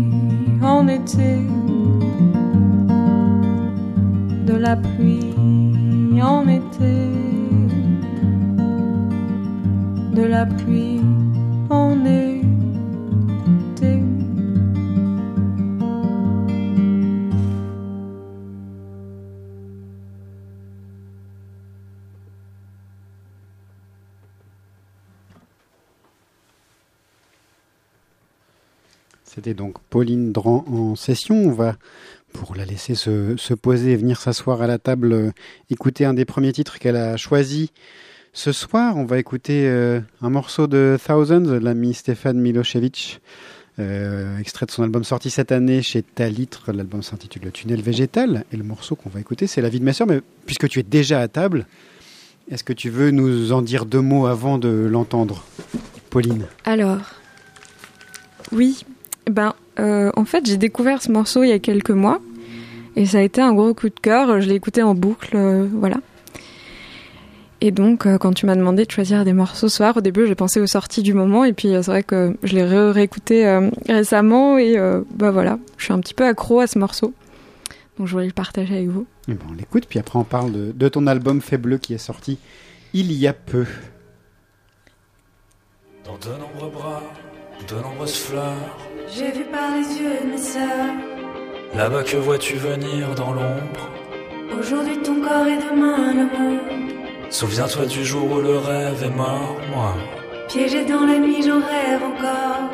[0.67, 1.47] en été,
[4.47, 5.33] de la pluie
[6.21, 6.95] en été,
[10.13, 11.01] de la pluie
[11.71, 12.36] en été.
[29.55, 31.37] Donc Pauline Dran en session.
[31.37, 31.77] On va,
[32.33, 35.31] pour la laisser se, se poser et venir s'asseoir à la table, euh,
[35.71, 37.73] écouter un des premiers titres qu'elle a choisi
[38.33, 38.97] ce soir.
[38.97, 43.21] On va écouter euh, un morceau de Thousands, l'ami Stéphane Milosevic,
[43.79, 46.73] euh, extrait de son album sorti cette année chez Talitre.
[46.73, 48.45] L'album s'intitule Le tunnel végétal.
[48.53, 50.07] Et le morceau qu'on va écouter, c'est La vie de ma sœur.
[50.07, 51.67] Mais puisque tu es déjà à table,
[52.51, 55.45] est-ce que tu veux nous en dire deux mots avant de l'entendre,
[56.11, 56.47] Pauline?
[56.65, 57.01] Alors,
[58.53, 58.85] oui,
[59.31, 62.21] ben, euh, en fait, j'ai découvert ce morceau il y a quelques mois
[62.97, 64.41] et ça a été un gros coup de cœur.
[64.41, 65.97] Je l'ai écouté en boucle, euh, voilà.
[67.63, 70.27] Et donc, euh, quand tu m'as demandé de choisir des morceaux ce soir, au début,
[70.27, 73.47] j'ai pensé aux sorties du moment et puis c'est vrai que je l'ai ré- réécouté
[73.47, 77.15] euh, récemment et euh, bah voilà, je suis un petit peu accro à ce morceau.
[77.99, 79.07] Donc, je voulais le partager avec vous.
[79.27, 81.95] Eh ben, on l'écoute, puis après on parle de, de ton album Fait Bleu qui
[81.95, 82.39] est sorti
[82.93, 83.65] il y a peu.
[86.05, 87.03] Dans de nombreux bras,
[87.69, 88.79] de nombreuses fleurs.
[89.09, 90.95] J'ai vu par les yeux de mes sœurs.
[91.75, 93.89] Là-bas que vois-tu venir dans l'ombre?
[94.59, 96.91] Aujourd'hui ton corps et demain le monde.
[97.31, 99.95] Souviens-toi du jour où le rêve est mort, moi.
[100.49, 102.69] Piégé dans la nuit, j'en rêve encore.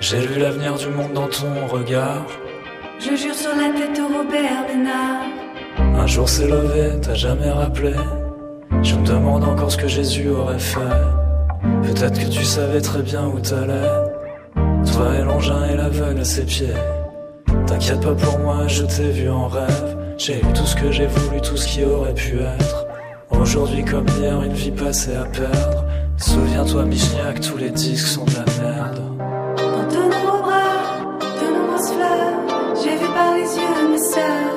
[0.00, 2.26] J'ai lu l'avenir du monde dans ton regard.
[2.98, 5.22] Je jure sur la tête de Robert Ménard.
[5.78, 7.94] Un jour s'est levé, t'as jamais rappelé.
[8.82, 10.80] Je me demande encore ce que Jésus aurait fait.
[11.82, 14.07] Peut-être que tu savais très bien où t'allais.
[14.94, 16.74] Toi et l'engin et l'aveugle à ses pieds.
[17.66, 19.96] T'inquiète pas pour moi, je t'ai vu en rêve.
[20.16, 22.86] J'ai eu tout ce que j'ai voulu, tout ce qui aurait pu être.
[23.30, 25.84] Aujourd'hui comme hier, une vie passée à perdre.
[26.16, 29.00] Souviens-toi, Michniak, tous les disques sont de la merde.
[29.56, 32.74] Dans de nombreux bras, de nombreuses fleurs.
[32.82, 34.56] J'ai vu par les yeux mes sœurs.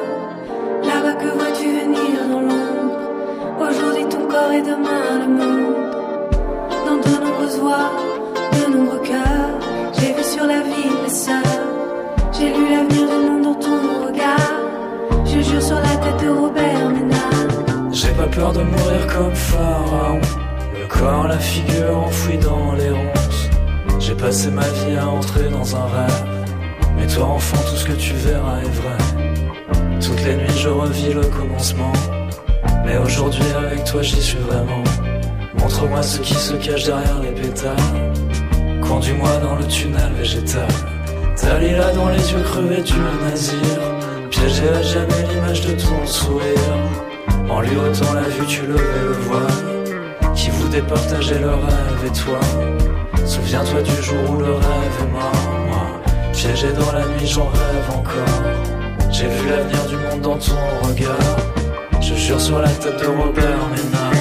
[0.83, 3.69] Là-bas que vois-tu venir dans l'ombre?
[3.69, 5.75] Aujourd'hui ton corps et demain le monde.
[6.87, 7.91] Dans de nombreuses voix,
[8.53, 9.59] de nombreux cœurs.
[10.01, 11.43] J'ai vu sur la vie de mes sœurs.
[12.33, 14.51] J'ai lu l'avenir du monde dans ton regard.
[15.25, 17.93] Je jure sur la tête de Robert Ménard.
[17.93, 20.19] J'ai pas peur de mourir comme Pharaon.
[20.79, 23.49] Le corps, la figure enfouie dans les ronces.
[23.99, 26.25] J'ai passé ma vie à entrer dans un rêve.
[26.97, 28.97] Mais toi, enfant, tout ce que tu verras est vrai.
[30.03, 31.93] Toutes les nuits, je revis le commencement.
[32.87, 34.83] Mais aujourd'hui, avec toi, j'y suis vraiment.
[35.59, 38.10] Montre-moi ce qui se cache derrière les pétales.
[38.91, 40.67] Conduis-moi dans le tunnel végétal.
[41.41, 43.79] Dalila dans les yeux crevés du nazir.
[44.29, 46.75] Piégé à jamais l'image de ton sourire.
[47.49, 50.33] En lui ôtant la vue, tu levais le voile.
[50.35, 52.39] Qui vous départageait le rêve et toi?
[53.25, 55.31] Souviens-toi du jour où le rêve est mort.
[55.69, 55.85] Moi,
[56.33, 58.43] piégé dans la nuit, j'en rêve encore.
[59.09, 61.37] J'ai vu l'avenir du monde dans ton regard.
[62.01, 64.11] Je jure sur la tête de Robert Ménard.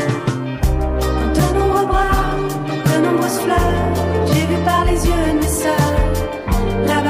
[1.35, 2.37] De nombreux bras,
[2.87, 3.70] de nombreuses fleurs.
[4.65, 5.95] Par les yeux de mes sœurs.
[6.87, 7.10] Là-bas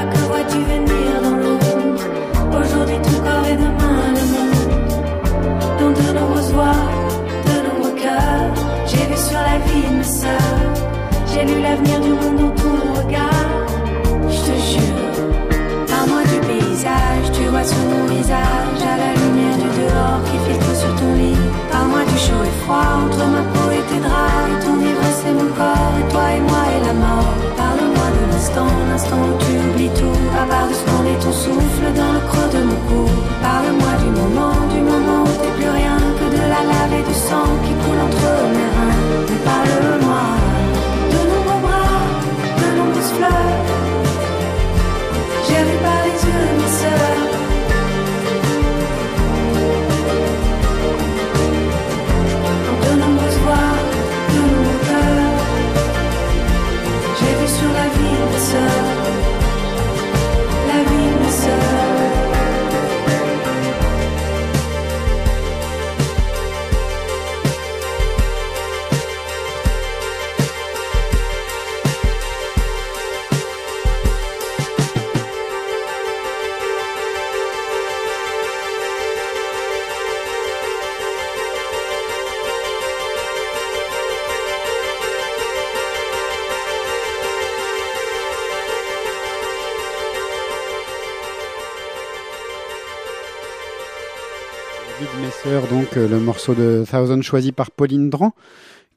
[95.69, 98.33] donc euh, le morceau de Thousand choisi par Pauline Dran,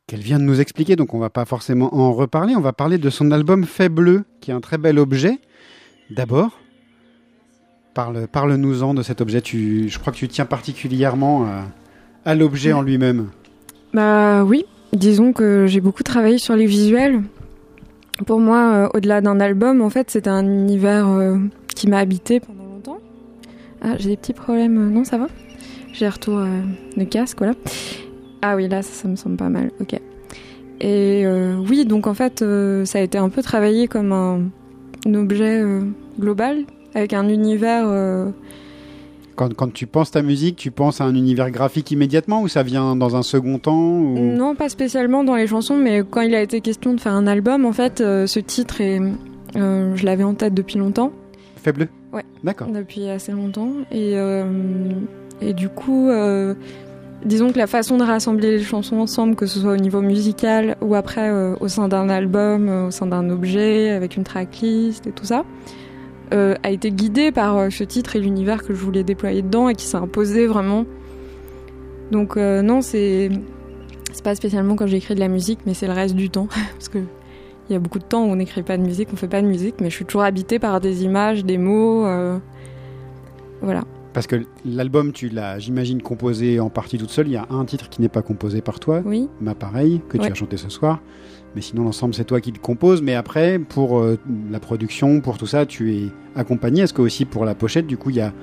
[0.07, 2.55] qu'elle vient de nous expliquer, donc on va pas forcément en reparler.
[2.55, 5.39] On va parler de son album Fait Bleu, qui est un très bel objet.
[6.09, 6.59] D'abord,
[7.93, 9.41] parle, parle-nous-en de cet objet.
[9.41, 11.63] Tu, je crois que tu tiens particulièrement à,
[12.25, 13.29] à l'objet en lui-même.
[13.93, 17.21] Bah oui, disons que j'ai beaucoup travaillé sur les visuels.
[18.25, 21.37] Pour moi, euh, au-delà d'un album, en fait, c'est un univers euh,
[21.75, 22.99] qui m'a habité pendant longtemps.
[23.81, 24.91] Ah, j'ai des petits problèmes.
[24.91, 25.27] Non, ça va?
[25.93, 26.61] J'ai retour euh,
[26.97, 27.53] de casque, voilà.
[28.41, 29.71] Ah oui, là, ça, ça me semble pas mal.
[29.79, 29.93] Ok.
[30.81, 34.41] Et euh, oui, donc en fait, euh, ça a été un peu travaillé comme un,
[35.05, 35.81] un objet euh,
[36.19, 37.85] global, avec un univers
[39.35, 42.63] Quand, quand tu penses ta musique, tu penses à un univers graphique immédiatement ou ça
[42.63, 44.17] vient dans un second temps ou...
[44.17, 47.27] Non, pas spécialement dans les chansons, mais quand il a été question de faire un
[47.27, 48.99] album, en fait, ce titre, est,
[49.55, 51.13] je l'avais en tête depuis longtemps.
[51.55, 52.23] Fait bleu Ouais.
[52.43, 52.67] D'accord.
[52.67, 53.71] Depuis assez longtemps.
[53.91, 54.15] Et,
[55.45, 56.53] et du coup, euh,
[57.25, 60.77] disons que la façon de rassembler les chansons ensemble, que ce soit au niveau musical
[60.81, 65.05] ou après euh, au sein d'un album, euh, au sein d'un objet, avec une tracklist
[65.07, 65.43] et tout ça,
[66.63, 69.85] a été guidée par ce titre et l'univers que je voulais déployer dedans et qui
[69.85, 70.87] s'est imposé vraiment.
[72.09, 73.29] Donc non, c'est
[74.11, 76.89] c'est pas spécialement quand j'écris de la musique, mais c'est le reste du temps parce
[76.89, 79.27] que il y a beaucoup de temps où on n'écrit pas de musique, on fait
[79.27, 82.07] pas de musique, mais je suis toujours habitée par des images, des mots,
[83.61, 83.83] voilà.
[84.13, 87.27] Parce que l'album, tu l'as, j'imagine, composé en partie toute seule.
[87.27, 89.01] Il y a un titre qui n'est pas composé par toi.
[89.03, 89.27] Oui.
[89.41, 91.01] Ma pareil, que tu as chanté ce soir.
[91.55, 93.01] Mais sinon, l'ensemble, c'est toi qui le composes.
[93.01, 94.19] Mais après, pour euh,
[94.51, 96.03] la production, pour tout ça, tu es
[96.35, 96.83] accompagné.
[96.83, 98.33] Est-ce que aussi pour la pochette, du coup, il y a.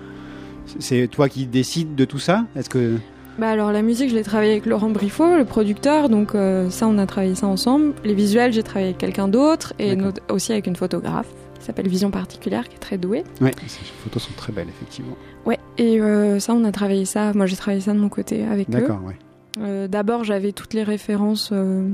[0.79, 2.47] C'est toi qui décides de tout ça?
[2.57, 2.97] Est-ce que.
[3.39, 6.87] Bah alors la musique, je l'ai travaillé avec Laurent Briffaut, le producteur, donc euh, ça
[6.87, 7.95] on a travaillé ça ensemble.
[8.05, 9.97] Les visuels, j'ai travaillé avec quelqu'un d'autre et
[10.29, 11.29] aussi avec une photographe
[11.61, 13.23] qui s'appelle Vision Particulière, qui est très douée.
[13.41, 15.17] Ouais, ces photos sont très belles, effectivement.
[15.47, 18.45] Ouais, et euh, ça on a travaillé ça, moi j'ai travaillé ça de mon côté
[18.45, 18.73] avec eux.
[18.73, 19.17] D'accord, ouais.
[19.61, 21.89] Euh, D'abord j'avais toutes les références euh,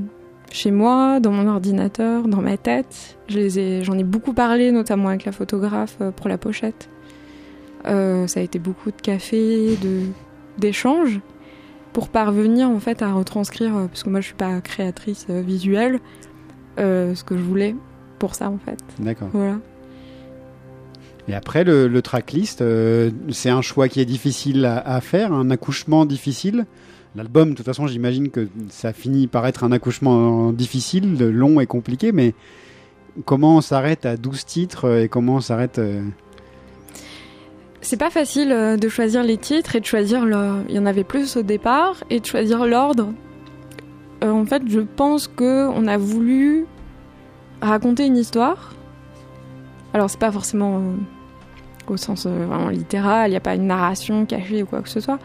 [0.51, 3.17] chez moi, dans mon ordinateur, dans ma tête.
[3.27, 6.89] Je les ai- J'en ai, beaucoup parlé, notamment avec la photographe euh, pour la pochette.
[7.85, 10.01] Euh, ça a été beaucoup de café, de
[10.57, 11.19] d'échanges
[11.93, 15.99] pour parvenir en fait à retranscrire, euh, parce que moi je suis pas créatrice visuelle,
[16.77, 17.75] ce que je voulais
[18.19, 18.77] pour ça en fait.
[18.99, 19.29] D'accord.
[19.33, 19.57] Voilà.
[21.29, 25.33] Et après, le, le tracklist, euh, c'est un choix qui est difficile à, à faire,
[25.33, 26.65] un accouchement difficile.
[27.15, 31.65] L'album, de toute façon, j'imagine que ça finit par être un accouchement difficile, long et
[31.65, 32.33] compliqué, mais
[33.25, 35.79] comment on s'arrête à 12 titres et comment on s'arrête...
[35.79, 36.01] euh,
[37.81, 40.63] C'est pas facile euh, de choisir les titres et de choisir le...
[40.69, 43.11] Il y en avait plus au départ et de choisir l'ordre.
[44.23, 46.65] Euh, en fait, je pense que on a voulu
[47.61, 48.73] raconter une histoire.
[49.93, 50.95] Alors, c'est pas forcément euh,
[51.87, 54.89] au sens euh, vraiment littéral, il n'y a pas une narration cachée ou quoi que
[54.89, 55.19] ce soit.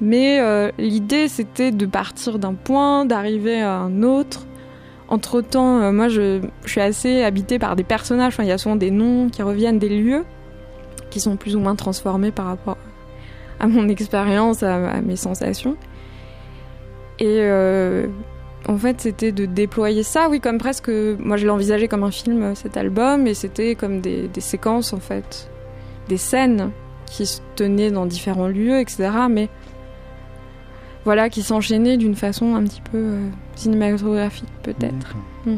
[0.00, 4.46] Mais euh, l'idée, c'était de partir d'un point, d'arriver à un autre.
[5.08, 8.36] Entre temps, moi, je, suis assez habitée par des personnages.
[8.38, 10.24] Il y a souvent des noms qui reviennent, des lieux
[11.10, 12.78] qui sont plus ou moins transformés par rapport
[13.58, 15.76] à mon expérience, à, à mes sensations.
[17.18, 17.40] Et
[18.68, 20.88] en fait, c'était de déployer ça, oui, comme presque.
[20.90, 24.40] Moi, je l'ai envisagé comme un film, euh, cet album, et c'était comme des, des
[24.40, 25.50] séquences, en fait,
[26.08, 26.70] des scènes
[27.06, 29.10] qui se tenaient dans différents lieux, etc.
[29.30, 29.48] Mais
[31.04, 35.16] voilà, qui s'enchaînaient d'une façon un petit peu euh, cinématographique, peut-être.
[35.46, 35.56] Mm.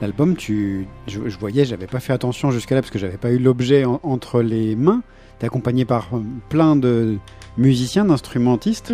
[0.00, 3.30] L'album, tu, je, je voyais, j'avais pas fait attention jusqu'à là parce que j'avais pas
[3.30, 5.02] eu l'objet en- entre les mains.
[5.38, 7.16] T'es accompagné par euh, plein de
[7.56, 8.92] musiciens, d'instrumentistes.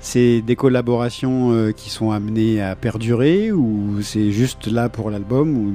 [0.00, 5.56] C'est des collaborations euh, qui sont amenées à perdurer ou c'est juste là pour l'album
[5.56, 5.72] ou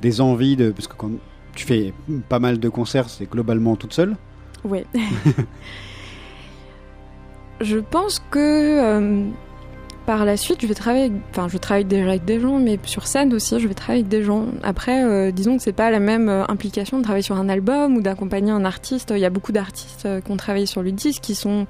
[0.00, 1.10] des envies de parce que quand
[1.54, 1.92] tu fais
[2.28, 4.16] pas mal de concerts, c'est globalement toute seule?
[4.64, 4.84] Oui.
[7.60, 9.24] je pense que euh,
[10.06, 11.10] par la suite, je vais travailler.
[11.30, 14.08] Enfin, je travaille déjà avec des gens, mais sur scène aussi, je vais travailler avec
[14.08, 14.46] des gens.
[14.62, 18.02] Après, euh, disons que c'est pas la même implication de travailler sur un album ou
[18.02, 19.12] d'accompagner un artiste.
[19.14, 21.66] Il y a beaucoup d'artistes qui ont travaillé sur le disque qui sont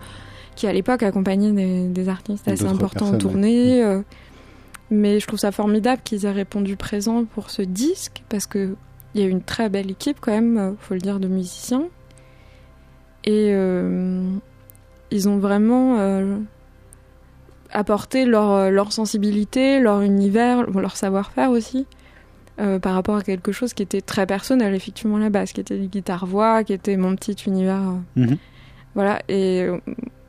[0.57, 3.85] qui à l'époque accompagnaient des, des artistes assez importants en tournée.
[3.85, 4.03] Ouais.
[4.91, 8.75] mais je trouve ça formidable qu'ils aient répondu présent pour ce disque parce que
[9.15, 11.85] il y a une très belle équipe quand même, faut le dire, de musiciens.
[13.25, 14.23] Et euh,
[15.11, 16.37] ils ont vraiment euh,
[17.73, 21.87] apporté leur, leur, sensibilité, leur univers, leur savoir-faire aussi,
[22.61, 25.77] euh, par rapport à quelque chose qui était très personnel, effectivement, la base, qui était
[25.77, 27.95] les guitares-voix, qui était mon petit univers.
[28.17, 28.37] -hmm.
[28.95, 29.67] Voilà, et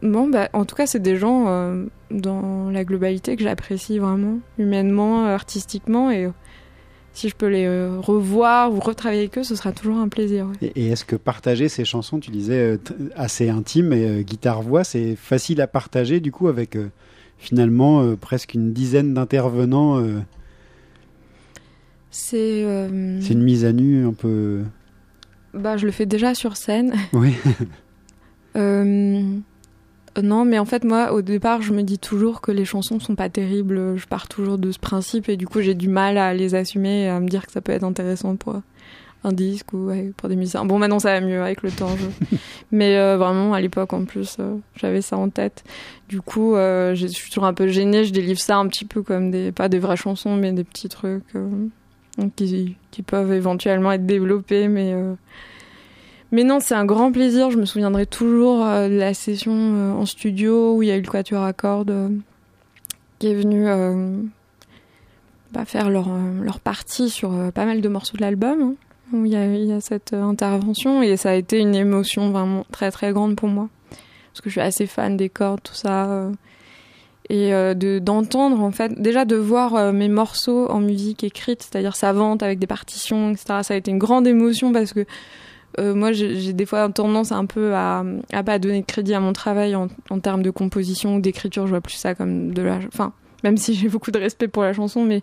[0.01, 1.45] bon, bah, en tout cas, c'est des gens
[2.11, 6.29] dans la globalité que j'apprécie vraiment, humainement, artistiquement, et
[7.17, 10.45] si je peux les euh, revoir ou retravailler avec eux, ce sera toujours un plaisir.
[10.45, 10.71] Ouais.
[10.75, 12.77] Et, et est-ce que partager ces chansons, tu disais, euh,
[13.15, 16.91] assez intimes et euh, guitare-voix, c'est facile à partager du coup avec euh,
[17.39, 19.99] finalement euh, presque une dizaine d'intervenants
[22.11, 22.63] C'est.
[23.21, 24.61] C'est une mise à nu un peu.
[25.55, 26.93] Bah, je le fais déjà sur scène.
[27.13, 27.33] Oui.
[30.21, 33.15] Non, mais en fait, moi, au départ, je me dis toujours que les chansons sont
[33.15, 33.97] pas terribles.
[33.97, 37.03] Je pars toujours de ce principe et du coup, j'ai du mal à les assumer
[37.03, 38.61] et à me dire que ça peut être intéressant pour
[39.23, 40.65] un disque ou ouais, pour des musiciens.
[40.65, 41.95] Bon, maintenant, ça va mieux avec le temps.
[41.97, 42.37] Je...
[42.71, 45.63] mais euh, vraiment, à l'époque, en plus, euh, j'avais ça en tête.
[46.09, 48.03] Du coup, euh, je suis toujours un peu gênée.
[48.03, 50.89] Je délivre ça un petit peu comme des, pas des vraies chansons, mais des petits
[50.89, 51.23] trucs
[52.35, 54.95] qui, qui, peuvent éventuellement être développés, mais
[56.31, 57.51] mais non, c'est un grand plaisir.
[57.51, 60.97] Je me souviendrai toujours euh, de la session euh, en studio où il y a
[60.97, 62.09] eu le quatuor à cordes euh,
[63.19, 63.65] qui est venu
[65.51, 66.09] bah, faire leur,
[66.41, 68.75] leur partie sur pas mal de morceaux de l'album.
[69.13, 73.13] Hein, il y, a, cette intervention et ça a été une émotion vraiment très très
[73.13, 73.69] grande pour moi.
[73.89, 76.29] Parce que je suis assez fan des cordes, tout ça.
[77.29, 82.43] et de d'entendre en fait déjà de voir mes morceaux en musique écrite c'est-à-dire savante
[82.43, 85.05] avec des partitions etc ça a été une grande émotion parce que
[85.79, 89.19] euh, moi, j'ai des fois tendance un peu à, à pas donner de crédit à
[89.19, 91.67] mon travail en, en termes de composition ou d'écriture.
[91.67, 92.79] Je vois plus ça comme de la.
[92.87, 93.13] Enfin,
[93.43, 95.21] même si j'ai beaucoup de respect pour la chanson, mais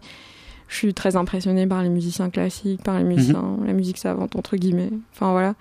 [0.69, 3.67] je suis très impressionnée par les musiciens classiques, par les musiciens, -hmm.
[3.67, 4.91] la musique savante, entre guillemets.
[5.13, 5.55] Enfin, voilà.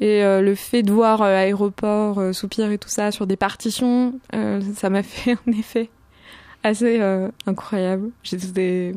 [0.00, 3.36] Et euh, le fait de voir euh, Aéroport, euh, Soupir et tout ça sur des
[3.36, 4.18] partitions,
[4.74, 5.90] ça m'a fait un effet
[6.62, 7.00] assez
[7.46, 8.10] incroyable.
[8.22, 8.94] C'était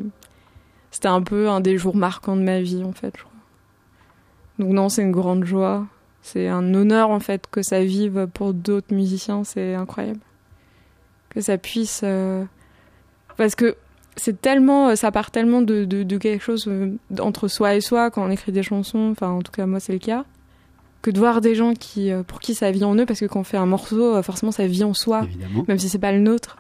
[1.04, 3.37] un peu un des jours marquants de ma vie, en fait, je crois.
[4.60, 5.86] Donc non, c'est une grande joie.
[6.22, 10.20] C'est un honneur en fait que ça vive pour d'autres musiciens, c'est incroyable.
[11.30, 12.02] Que ça puisse...
[12.04, 12.44] Euh...
[13.38, 13.76] Parce que
[14.18, 18.10] c'est tellement, ça part tellement de, de, de quelque chose euh, entre soi et soi
[18.10, 20.26] quand on écrit des chansons, enfin en tout cas moi c'est le cas,
[21.04, 23.26] que de voir des gens qui, euh, pour qui ça vit en eux, parce que
[23.26, 25.66] quand on fait un morceau, euh, forcément ça vit en soi, Évidemment.
[25.68, 26.58] même si c'est pas le nôtre.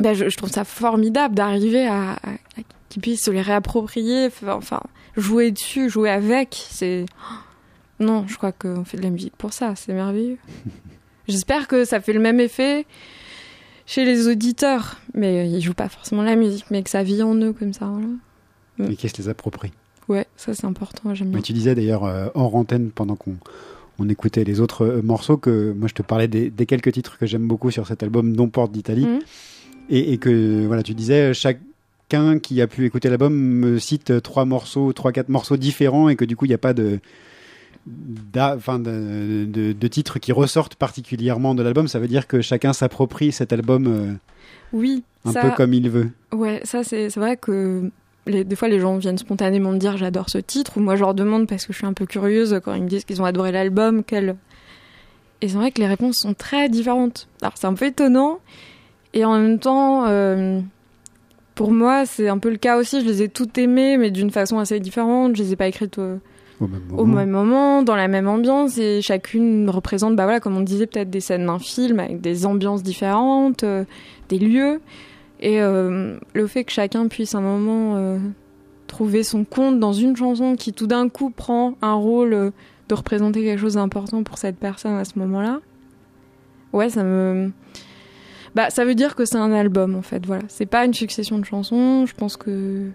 [0.00, 4.28] Ben, je, je trouve ça formidable d'arriver à, à, à qu'ils puissent se les réapproprier,
[4.46, 4.80] enfin
[5.16, 7.06] jouer dessus, jouer avec, c'est
[8.00, 10.38] non, je crois qu'on fait de la musique pour ça, c'est merveilleux.
[11.28, 12.86] J'espère que ça fait le même effet
[13.86, 17.34] chez les auditeurs, mais ils jouent pas forcément la musique, mais que ça vit en
[17.36, 17.86] eux comme ça.
[17.86, 18.92] Voilà.
[18.92, 19.72] Et qu'ils se les approprient.
[20.08, 21.38] Ouais, ça c'est important, j'aime bien.
[21.38, 23.36] Mais tu disais d'ailleurs euh, hors antenne pendant qu'on
[23.98, 27.18] on écoutait les autres euh, morceaux que moi je te parlais des, des quelques titres
[27.18, 29.18] que j'aime beaucoup sur cet album, dont Porte d'Italie, mmh.
[29.90, 31.60] et, et, que voilà, tu disais chaque
[32.08, 36.16] quelqu'un qui a pu écouter l'album me cite trois morceaux, trois quatre morceaux différents et
[36.16, 37.00] que du coup il n'y a pas de
[38.36, 42.74] enfin de, de, de, titres qui ressortent particulièrement de l'album, ça veut dire que chacun
[42.74, 44.12] s'approprie cet album euh,
[44.74, 46.10] oui, un ça, peu comme il veut.
[46.32, 47.90] Ouais, ça c'est vrai que
[48.26, 51.00] les, des fois les gens viennent spontanément me dire j'adore ce titre ou moi je
[51.00, 53.26] leur demande parce que je suis un peu curieuse quand ils me disent qu'ils ont
[53.26, 54.36] adoré l'album, quel
[55.40, 57.28] et c'est vrai que les réponses sont très différentes.
[57.40, 58.40] Alors c'est un peu étonnant
[59.14, 60.60] et en même temps euh,
[61.58, 63.00] pour moi, c'est un peu le cas aussi.
[63.00, 65.34] Je les ai toutes aimées, mais d'une façon assez différente.
[65.34, 66.20] Je les ai pas écrites au,
[66.60, 67.02] au, même, moment.
[67.02, 70.86] au même moment, dans la même ambiance, et chacune représente, bah voilà, comme on disait,
[70.86, 73.82] peut-être des scènes d'un film avec des ambiances différentes, euh,
[74.28, 74.80] des lieux,
[75.40, 78.18] et euh, le fait que chacun puisse à un moment euh,
[78.86, 82.52] trouver son compte dans une chanson qui tout d'un coup prend un rôle
[82.88, 85.58] de représenter quelque chose d'important pour cette personne à ce moment-là.
[86.72, 87.50] Ouais, ça me
[88.58, 90.26] bah, ça veut dire que c'est un album en fait.
[90.26, 92.06] Voilà, c'est pas une succession de chansons.
[92.06, 92.88] Je pense que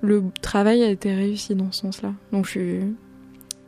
[0.00, 2.12] le travail a été réussi dans ce sens-là.
[2.30, 2.80] Donc je suis,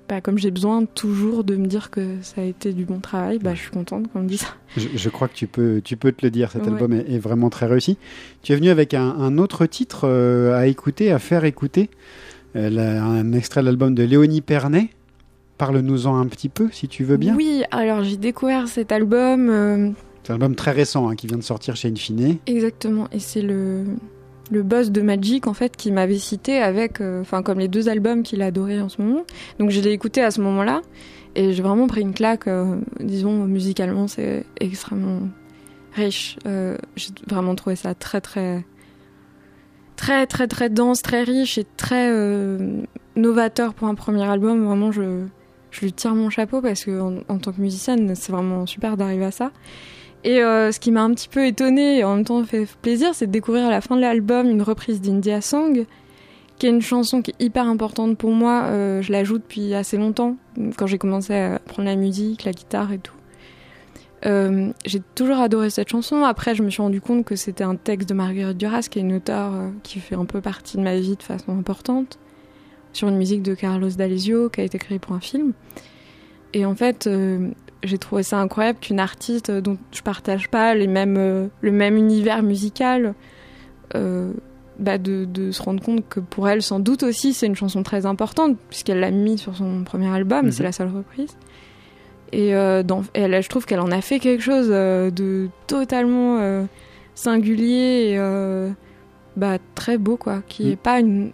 [0.08, 3.40] bah, comme j'ai besoin toujours de me dire que ça a été du bon travail,
[3.40, 4.54] bah, je suis contente qu'on me dise ça.
[4.76, 6.52] Je, je, crois que tu peux, tu peux te le dire.
[6.52, 6.68] Cet ouais.
[6.68, 7.98] album est, est, vraiment très réussi.
[8.44, 11.90] Tu es venu avec un, un autre titre euh, à écouter, à faire écouter.
[12.54, 14.90] A un extrait de l'album de Léonie Pernet.
[15.58, 17.34] Parle-nous-en un petit peu, si tu veux bien.
[17.34, 19.50] Oui, alors j'ai découvert cet album.
[19.50, 19.90] euh,
[20.22, 22.38] C'est un album très récent hein, qui vient de sortir chez Infine.
[22.46, 23.84] Exactement, et c'est le,
[24.50, 27.88] le boss de Magic en fait qui m'avait cité avec, euh, enfin comme les deux
[27.88, 29.24] albums qu'il adorait en ce moment.
[29.58, 30.82] Donc je l'ai écouté à ce moment-là
[31.34, 32.48] et j'ai vraiment pris une claque.
[32.48, 35.20] euh, disons musicalement, c'est extrêmement
[35.94, 36.36] riche.
[36.46, 38.64] Euh, j'ai vraiment trouvé ça très très
[39.96, 42.10] très très très dense, très riche et très
[43.16, 44.64] novateur pour un premier album.
[44.64, 45.24] Vraiment, je
[45.70, 49.26] je lui tire mon chapeau parce que en tant que musicienne, c'est vraiment super d'arriver
[49.26, 49.52] à ça.
[50.24, 53.14] Et euh, ce qui m'a un petit peu étonnée et en même temps fait plaisir,
[53.14, 55.86] c'est de découvrir à la fin de l'album une reprise d'India Song,
[56.58, 58.64] qui est une chanson qui est hyper importante pour moi.
[58.66, 60.36] Euh, je la joue depuis assez longtemps,
[60.76, 63.14] quand j'ai commencé à apprendre la musique, la guitare et tout.
[64.26, 66.22] Euh, j'ai toujours adoré cette chanson.
[66.24, 69.02] Après, je me suis rendu compte que c'était un texte de Marguerite Duras, qui est
[69.02, 72.18] une auteure qui fait un peu partie de ma vie de façon importante,
[72.92, 75.54] sur une musique de Carlos D'Alessio, qui a été créée pour un film.
[76.52, 77.08] Et en fait,
[77.82, 81.96] j'ai trouvé ça incroyable qu'une artiste dont je partage pas les mêmes, euh, le même
[81.96, 83.14] univers musical,
[83.94, 84.32] euh,
[84.78, 87.82] bah de, de se rendre compte que pour elle, sans doute aussi, c'est une chanson
[87.82, 90.52] très importante, puisqu'elle l'a mis sur son premier album, Mhm.
[90.52, 91.36] c'est la seule reprise.
[92.32, 96.38] Et, euh, dans, et je trouve qu'elle en a fait quelque chose euh, de totalement
[97.14, 98.70] singulier et
[99.36, 101.32] bah, très beau, quoi, qui n'est pas une,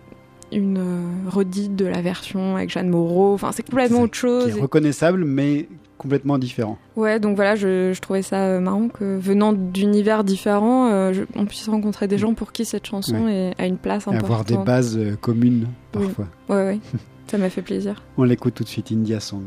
[0.52, 0.80] une
[1.28, 3.34] redite de la version avec Jeanne Moreau.
[3.34, 4.52] Enfin, c'est complètement autre chose.
[4.52, 5.68] Qui est reconnaissable, mais
[5.98, 6.78] complètement différent.
[6.96, 11.22] Ouais, donc voilà, je, je trouvais ça euh, marrant que venant d'univers différents, euh, je-
[11.34, 14.24] on puisse rencontrer des gens pour qui cette chanson est, a une place Et importante.
[14.24, 16.04] avoir des bases euh, communes, Oui.
[16.06, 16.26] parfois.
[16.48, 16.80] Ouais, ouais,
[17.28, 18.02] ça m'a fait plaisir.
[18.18, 19.44] On l'écoute tout de suite, India Song.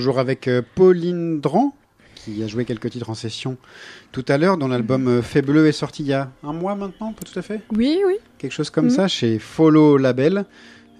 [0.00, 1.74] Toujours avec euh, Pauline Dran,
[2.14, 3.58] qui a joué quelques titres en session
[4.12, 6.74] tout à l'heure, dont l'album euh, Fait Bleu est sorti il y a un mois
[6.74, 7.60] maintenant, tout à fait?
[7.76, 8.14] Oui, oui.
[8.38, 8.90] Quelque chose comme Mhm.
[8.90, 10.46] ça, chez Follow Label,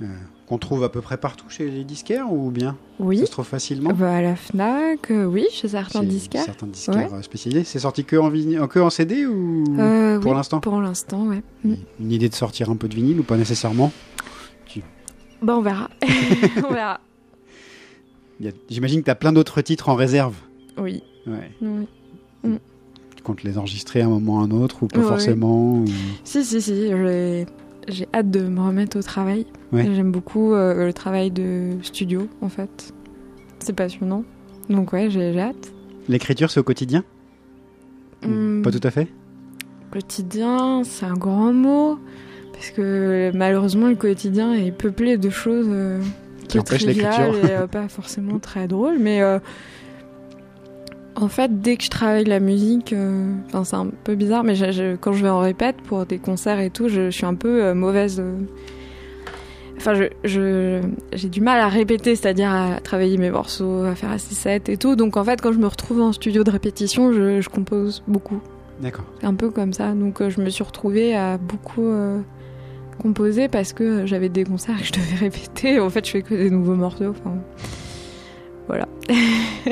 [0.02, 0.06] euh,
[0.46, 3.16] qu'on trouve à peu près partout chez les disquaires ou bien Oui.
[3.20, 3.90] Ça se trouve facilement?
[3.94, 6.44] Bah, à la Fnac, euh, oui, chez certains Chez disquaires.
[6.44, 7.22] Certains disquaires Ouais.
[7.22, 7.64] spécialisés.
[7.64, 8.30] C'est sorti que en,
[8.68, 10.60] que en CD ou Euh, pour oui, l'instant?
[10.60, 11.42] Pour l'instant, ouais.
[11.64, 11.74] Mm.
[12.00, 13.92] Une idée de sortir un peu de vinyle ou pas nécessairement?
[15.42, 15.88] Bah, on verra.
[16.68, 17.00] on verra.
[18.68, 20.34] J'imagine que tu as plein d'autres titres en réserve.
[20.78, 21.02] Oui.
[21.26, 21.50] Ouais.
[21.60, 21.86] Oui.
[22.44, 22.56] Mm.
[23.16, 25.04] Tu comptes les enregistrer à un moment ou à un autre ou pas Ouais.
[25.06, 25.84] forcément ou-
[26.24, 26.90] Si, si, si.
[27.88, 29.46] J'ai, hâte de me remettre au travail.
[29.72, 29.84] Ouais.
[29.94, 32.92] J'aime beaucoup euh, le travail de studio, en fait.
[33.58, 34.24] C'est passionnant.
[34.68, 35.72] Donc, ouais, j'ai, hâte.
[36.08, 37.04] L'écriture, c'est au quotidien?
[38.26, 38.62] Hmm.
[38.62, 39.08] Pas tout à fait?
[39.90, 41.98] Quotidien, c'est un grand mot.
[42.52, 46.00] Parce que malheureusement, le quotidien est peuplé de choses euh,
[46.58, 47.50] Qui triviales l'écriture.
[47.50, 48.98] et euh, pas forcément très drôles.
[48.98, 49.38] Mais euh,
[51.16, 54.54] en fait, dès que je travaille la musique, euh, enfin, c'est un peu bizarre, mais
[54.54, 57.26] je- je- quand je vais en répète pour des concerts et tout, je, je suis
[57.26, 58.22] un peu mauvaise.
[59.76, 59.94] Enfin,
[60.24, 60.80] je,
[61.14, 64.76] j'ai du mal à répéter, c'est-à-dire à travailler mes morceaux, à faire assez set et
[64.76, 64.94] tout.
[64.94, 68.40] Donc en fait, quand je me retrouve en studio de répétition, je, compose beaucoup.
[68.80, 69.04] D'accord.
[69.20, 69.92] C'est un peu comme ça.
[69.92, 71.90] Donc je me suis retrouvée à beaucoup
[73.00, 75.80] composer parce que j'avais des concerts et que je devais répéter.
[75.80, 77.10] En fait, je fais que des nouveaux morceaux.
[77.10, 77.36] Enfin,
[78.68, 78.86] voilà.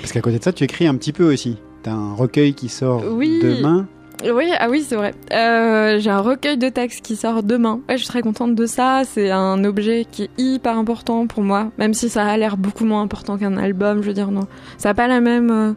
[0.00, 1.58] Parce qu'à côté de ça, tu écris un petit peu aussi.
[1.82, 3.38] T'as un recueil qui sort Oui.
[3.42, 3.86] demain.
[4.24, 5.14] Oui, ah oui, c'est vrai.
[5.32, 7.80] Euh, j'ai un recueil de textes qui sort demain.
[7.88, 9.02] Ouais, je suis très contente de ça.
[9.04, 12.84] C'est un objet qui est hyper important pour moi, même si ça a l'air beaucoup
[12.84, 14.02] moins important qu'un album.
[14.02, 14.46] Je veux dire, non,
[14.78, 15.72] ça n'a pas la même euh,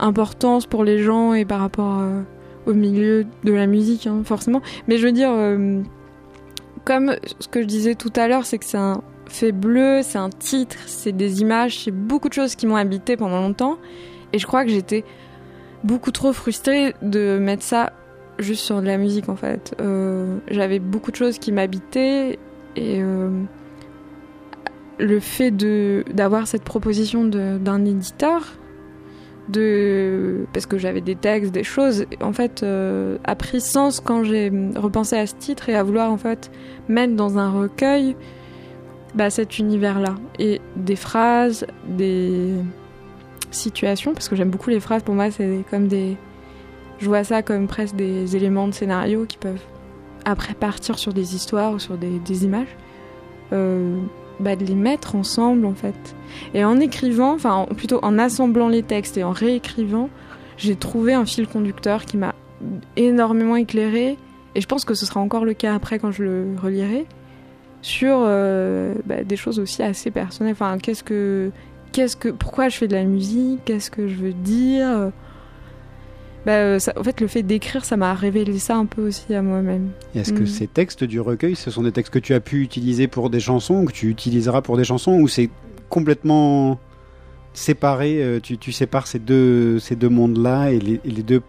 [0.00, 2.22] importance pour les gens et par rapport euh,
[2.74, 4.62] milieu de la musique, hein, forcément.
[4.88, 5.80] Mais je veux dire, euh,
[6.84, 10.18] comme ce que je disais tout à l'heure, c'est que c'est un fait bleu, c'est
[10.18, 13.78] un titre, c'est des images, c'est beaucoup de choses qui m'ont habité pendant longtemps.
[14.32, 15.04] Et je crois que j'étais
[15.84, 17.92] beaucoup trop frustrée de mettre ça
[18.38, 19.74] juste sur de la musique en fait.
[19.80, 22.38] Euh, J'avais beaucoup de choses qui m'habitaient
[22.76, 23.30] et euh,
[24.98, 28.56] le fait d'avoir cette proposition d'un éditeur
[29.48, 34.24] de parce que j'avais des textes, des choses, en fait, euh, a pris sens quand
[34.24, 36.50] j'ai repensé à ce titre et à vouloir en fait
[36.88, 38.16] mettre dans un recueil
[39.14, 42.54] bah, cet univers-là et des phrases, des
[43.50, 45.02] situations, parce que j'aime beaucoup les phrases.
[45.02, 46.16] Pour moi, c'est comme des,
[46.98, 49.64] je vois ça comme presque des éléments de scénario qui peuvent
[50.24, 52.76] après partir sur des histoires ou sur des, images.
[53.52, 53.98] Euh,
[54.40, 56.16] bah, de les mettre ensemble en fait.
[56.54, 60.08] Et en écrivant, enfin en- plutôt en assemblant les textes et en réécrivant,
[60.56, 62.34] j'ai trouvé un fil conducteur qui m'a
[62.96, 64.16] énormément éclairé.
[64.54, 67.06] Et je pense que ce sera encore le cas après quand je le relirai
[67.82, 70.52] sur euh, bah, des choses aussi assez personnelles.
[70.52, 71.50] Enfin, qu'est-ce que,
[71.92, 75.10] qu'est-ce que, pourquoi je fais de la musique, qu'est-ce que je veux dire?
[76.46, 79.34] Bah, euh, ça- en fait, le fait d'écrire, ça m'a révélé ça un peu aussi
[79.34, 79.90] à moi-même.
[80.14, 80.46] Est-ce que Mm.
[80.46, 83.40] ces textes du recueil, ce sont des textes que tu as pu utiliser pour des
[83.40, 85.50] chansons ou que tu utiliseras pour des chansons ou c'est
[85.90, 86.78] complètement
[87.52, 91.42] séparé euh, tu, tu sépares ces deux, ces deux mondes-là et les, et les deux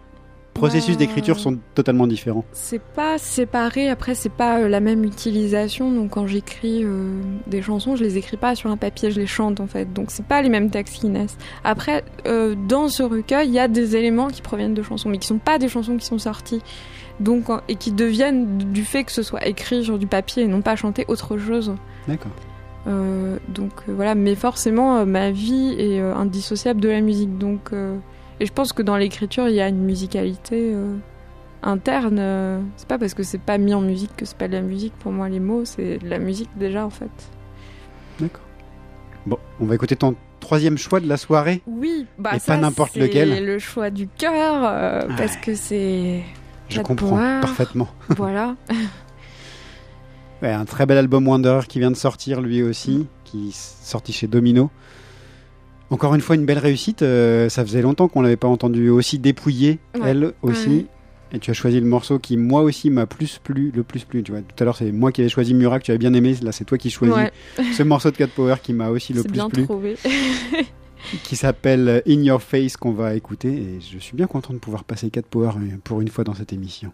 [0.54, 5.04] processus Bah, d'écriture sont totalement différents C'est pas séparé, après c'est pas euh, la même
[5.04, 9.20] utilisation, donc quand j'écris euh, des chansons, je les écris pas sur un papier, je
[9.20, 11.36] les chante en fait, donc c'est pas les mêmes textes qui naissent.
[11.64, 15.18] Après, euh, dans ce recueil, il y a des éléments qui proviennent de chansons, mais
[15.18, 16.62] qui sont pas des chansons qui sont sorties,
[17.20, 20.62] donc et qui deviennent du fait que ce soit écrit sur du papier et non
[20.62, 21.74] pas chanté autre chose.
[22.08, 22.32] D'accord.
[22.88, 27.38] Euh, donc euh, voilà, mais forcément, euh, ma vie est euh, indissociable de la musique.
[27.38, 27.96] Donc, euh,
[28.40, 30.96] et je pense que dans l'écriture, il y a une musicalité euh,
[31.62, 32.18] interne.
[32.18, 34.62] euh, c'est pas parce que c'est pas mis en musique que c'est pas de la
[34.62, 34.94] musique.
[34.98, 37.10] Pour moi, les mots, c'est de la musique déjà en fait.
[38.20, 38.42] D'accord.
[39.26, 41.62] Bon, on va écouter ton troisième choix de la soirée.
[41.66, 43.44] Oui, bah Et ça, pas n'importe c'est lequel.
[43.44, 46.22] le choix du cœur euh, parce que c'est.
[46.68, 47.88] Je comprends parfaitement.
[48.08, 48.56] voilà.
[50.42, 54.12] Ouais, un très bel album Wanderer qui vient de sortir lui aussi, qui est sorti
[54.12, 54.70] chez Domino.
[55.92, 57.02] Encore une fois, une belle réussite.
[57.02, 60.00] euh, ça faisait longtemps qu'on l'avait pas entendu aussi dépouillée, Ouais.
[60.06, 60.68] elle aussi.
[60.68, 60.86] Ouais.
[61.34, 64.22] Et tu as choisi le morceau qui, moi aussi, m'a plus plu, le plus plu.
[64.22, 66.12] Tu vois, tout à l'heure, c'est moi qui avais choisi Murat, que tu avais bien
[66.14, 66.34] aimé.
[66.42, 67.30] Là, c'est toi qui choisis Ouais.
[67.76, 69.64] ce morceau de Cat Power qui m'a aussi le plus bien plu.
[69.64, 69.96] trouvé.
[71.24, 73.48] qui s'appelle In Your Face qu'on va écouter.
[73.52, 76.34] Et je suis bien content de pouvoir passer Cat Power euh, pour une fois dans
[76.34, 76.90] cette émission.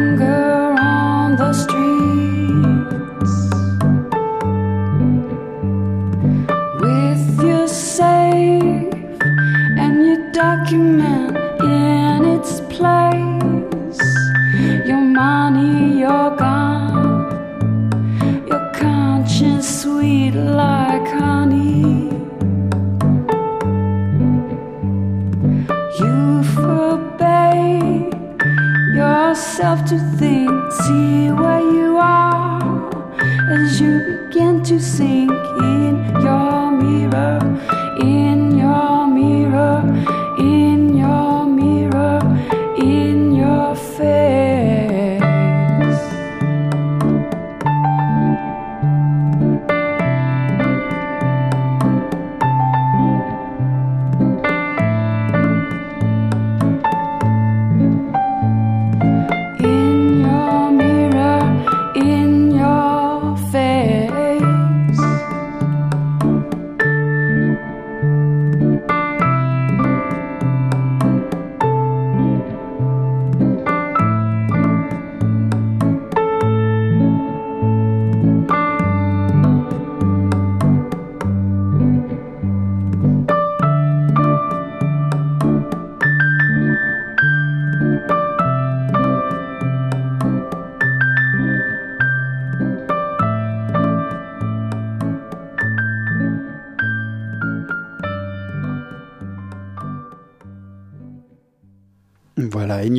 [0.00, 0.39] longer.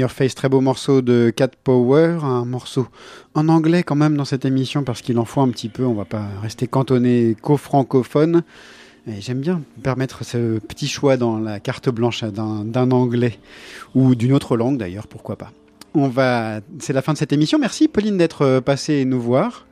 [0.01, 2.87] Your Face, très beau morceau de Cat Power, un morceau
[3.35, 5.93] en anglais quand même dans cette émission parce qu'il en faut un petit peu, on
[5.93, 8.41] va pas rester cantonné qu'au francophone.
[9.07, 13.37] Et j'aime bien permettre ce petit choix dans la carte blanche d'un anglais
[13.93, 15.51] ou d'une autre langue d'ailleurs, pourquoi pas.
[15.93, 17.59] On va, c'est la fin de cette émission.
[17.59, 19.67] Merci Pauline d'être passée nous voir.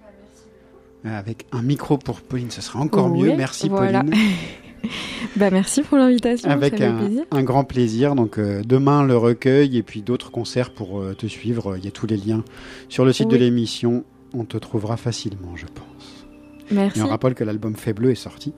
[1.04, 3.36] Avec un micro pour Pauline, ce sera encore mieux.
[3.36, 4.02] Merci voilà.
[4.02, 4.16] Pauline.
[5.36, 6.50] bah merci pour l'invitation.
[6.50, 8.16] Avec un, grand plaisir.
[8.16, 11.78] Donc euh, demain le recueil et puis d'autres concerts pour euh, te suivre.
[11.78, 12.44] Il y a tous les liens
[12.88, 14.04] sur le site de l'émission.
[14.34, 16.28] On te trouvera facilement, je pense.
[16.72, 17.00] Merci.
[17.00, 18.54] Et on rappelle que l'album Fait Bleu est sorti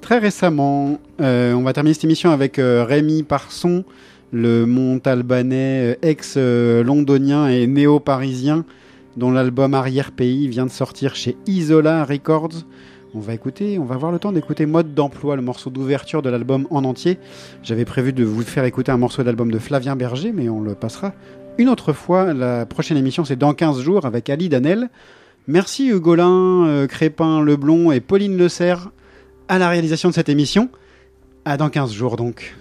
[0.00, 0.98] très récemment.
[1.20, 3.84] Euh, on va terminer cette émission avec Rémi Parson,
[4.32, 8.66] le Montalbanais ex-londonien et néo-parisien,
[9.16, 12.64] dont l'album Arrière-Pays vient de sortir chez Isola Records.
[13.16, 16.30] On va écouter, on va avoir le temps d'écouter Mode d'emploi, le morceau d'ouverture de
[16.30, 17.18] l'album en entier.
[17.62, 20.74] J'avais prévu de vous faire écouter un morceau d'album de Flavien Berger, mais on le
[20.74, 21.12] passera
[21.56, 22.34] une autre fois.
[22.34, 24.90] La prochaine émission, c'est dans 15 jours avec Ali Danel.
[25.46, 28.90] Merci Hugolin, euh, Crépin, Leblon et Pauline Le Serre
[29.46, 30.68] à la réalisation de cette émission.
[31.44, 32.56] À dans 15 jours donc.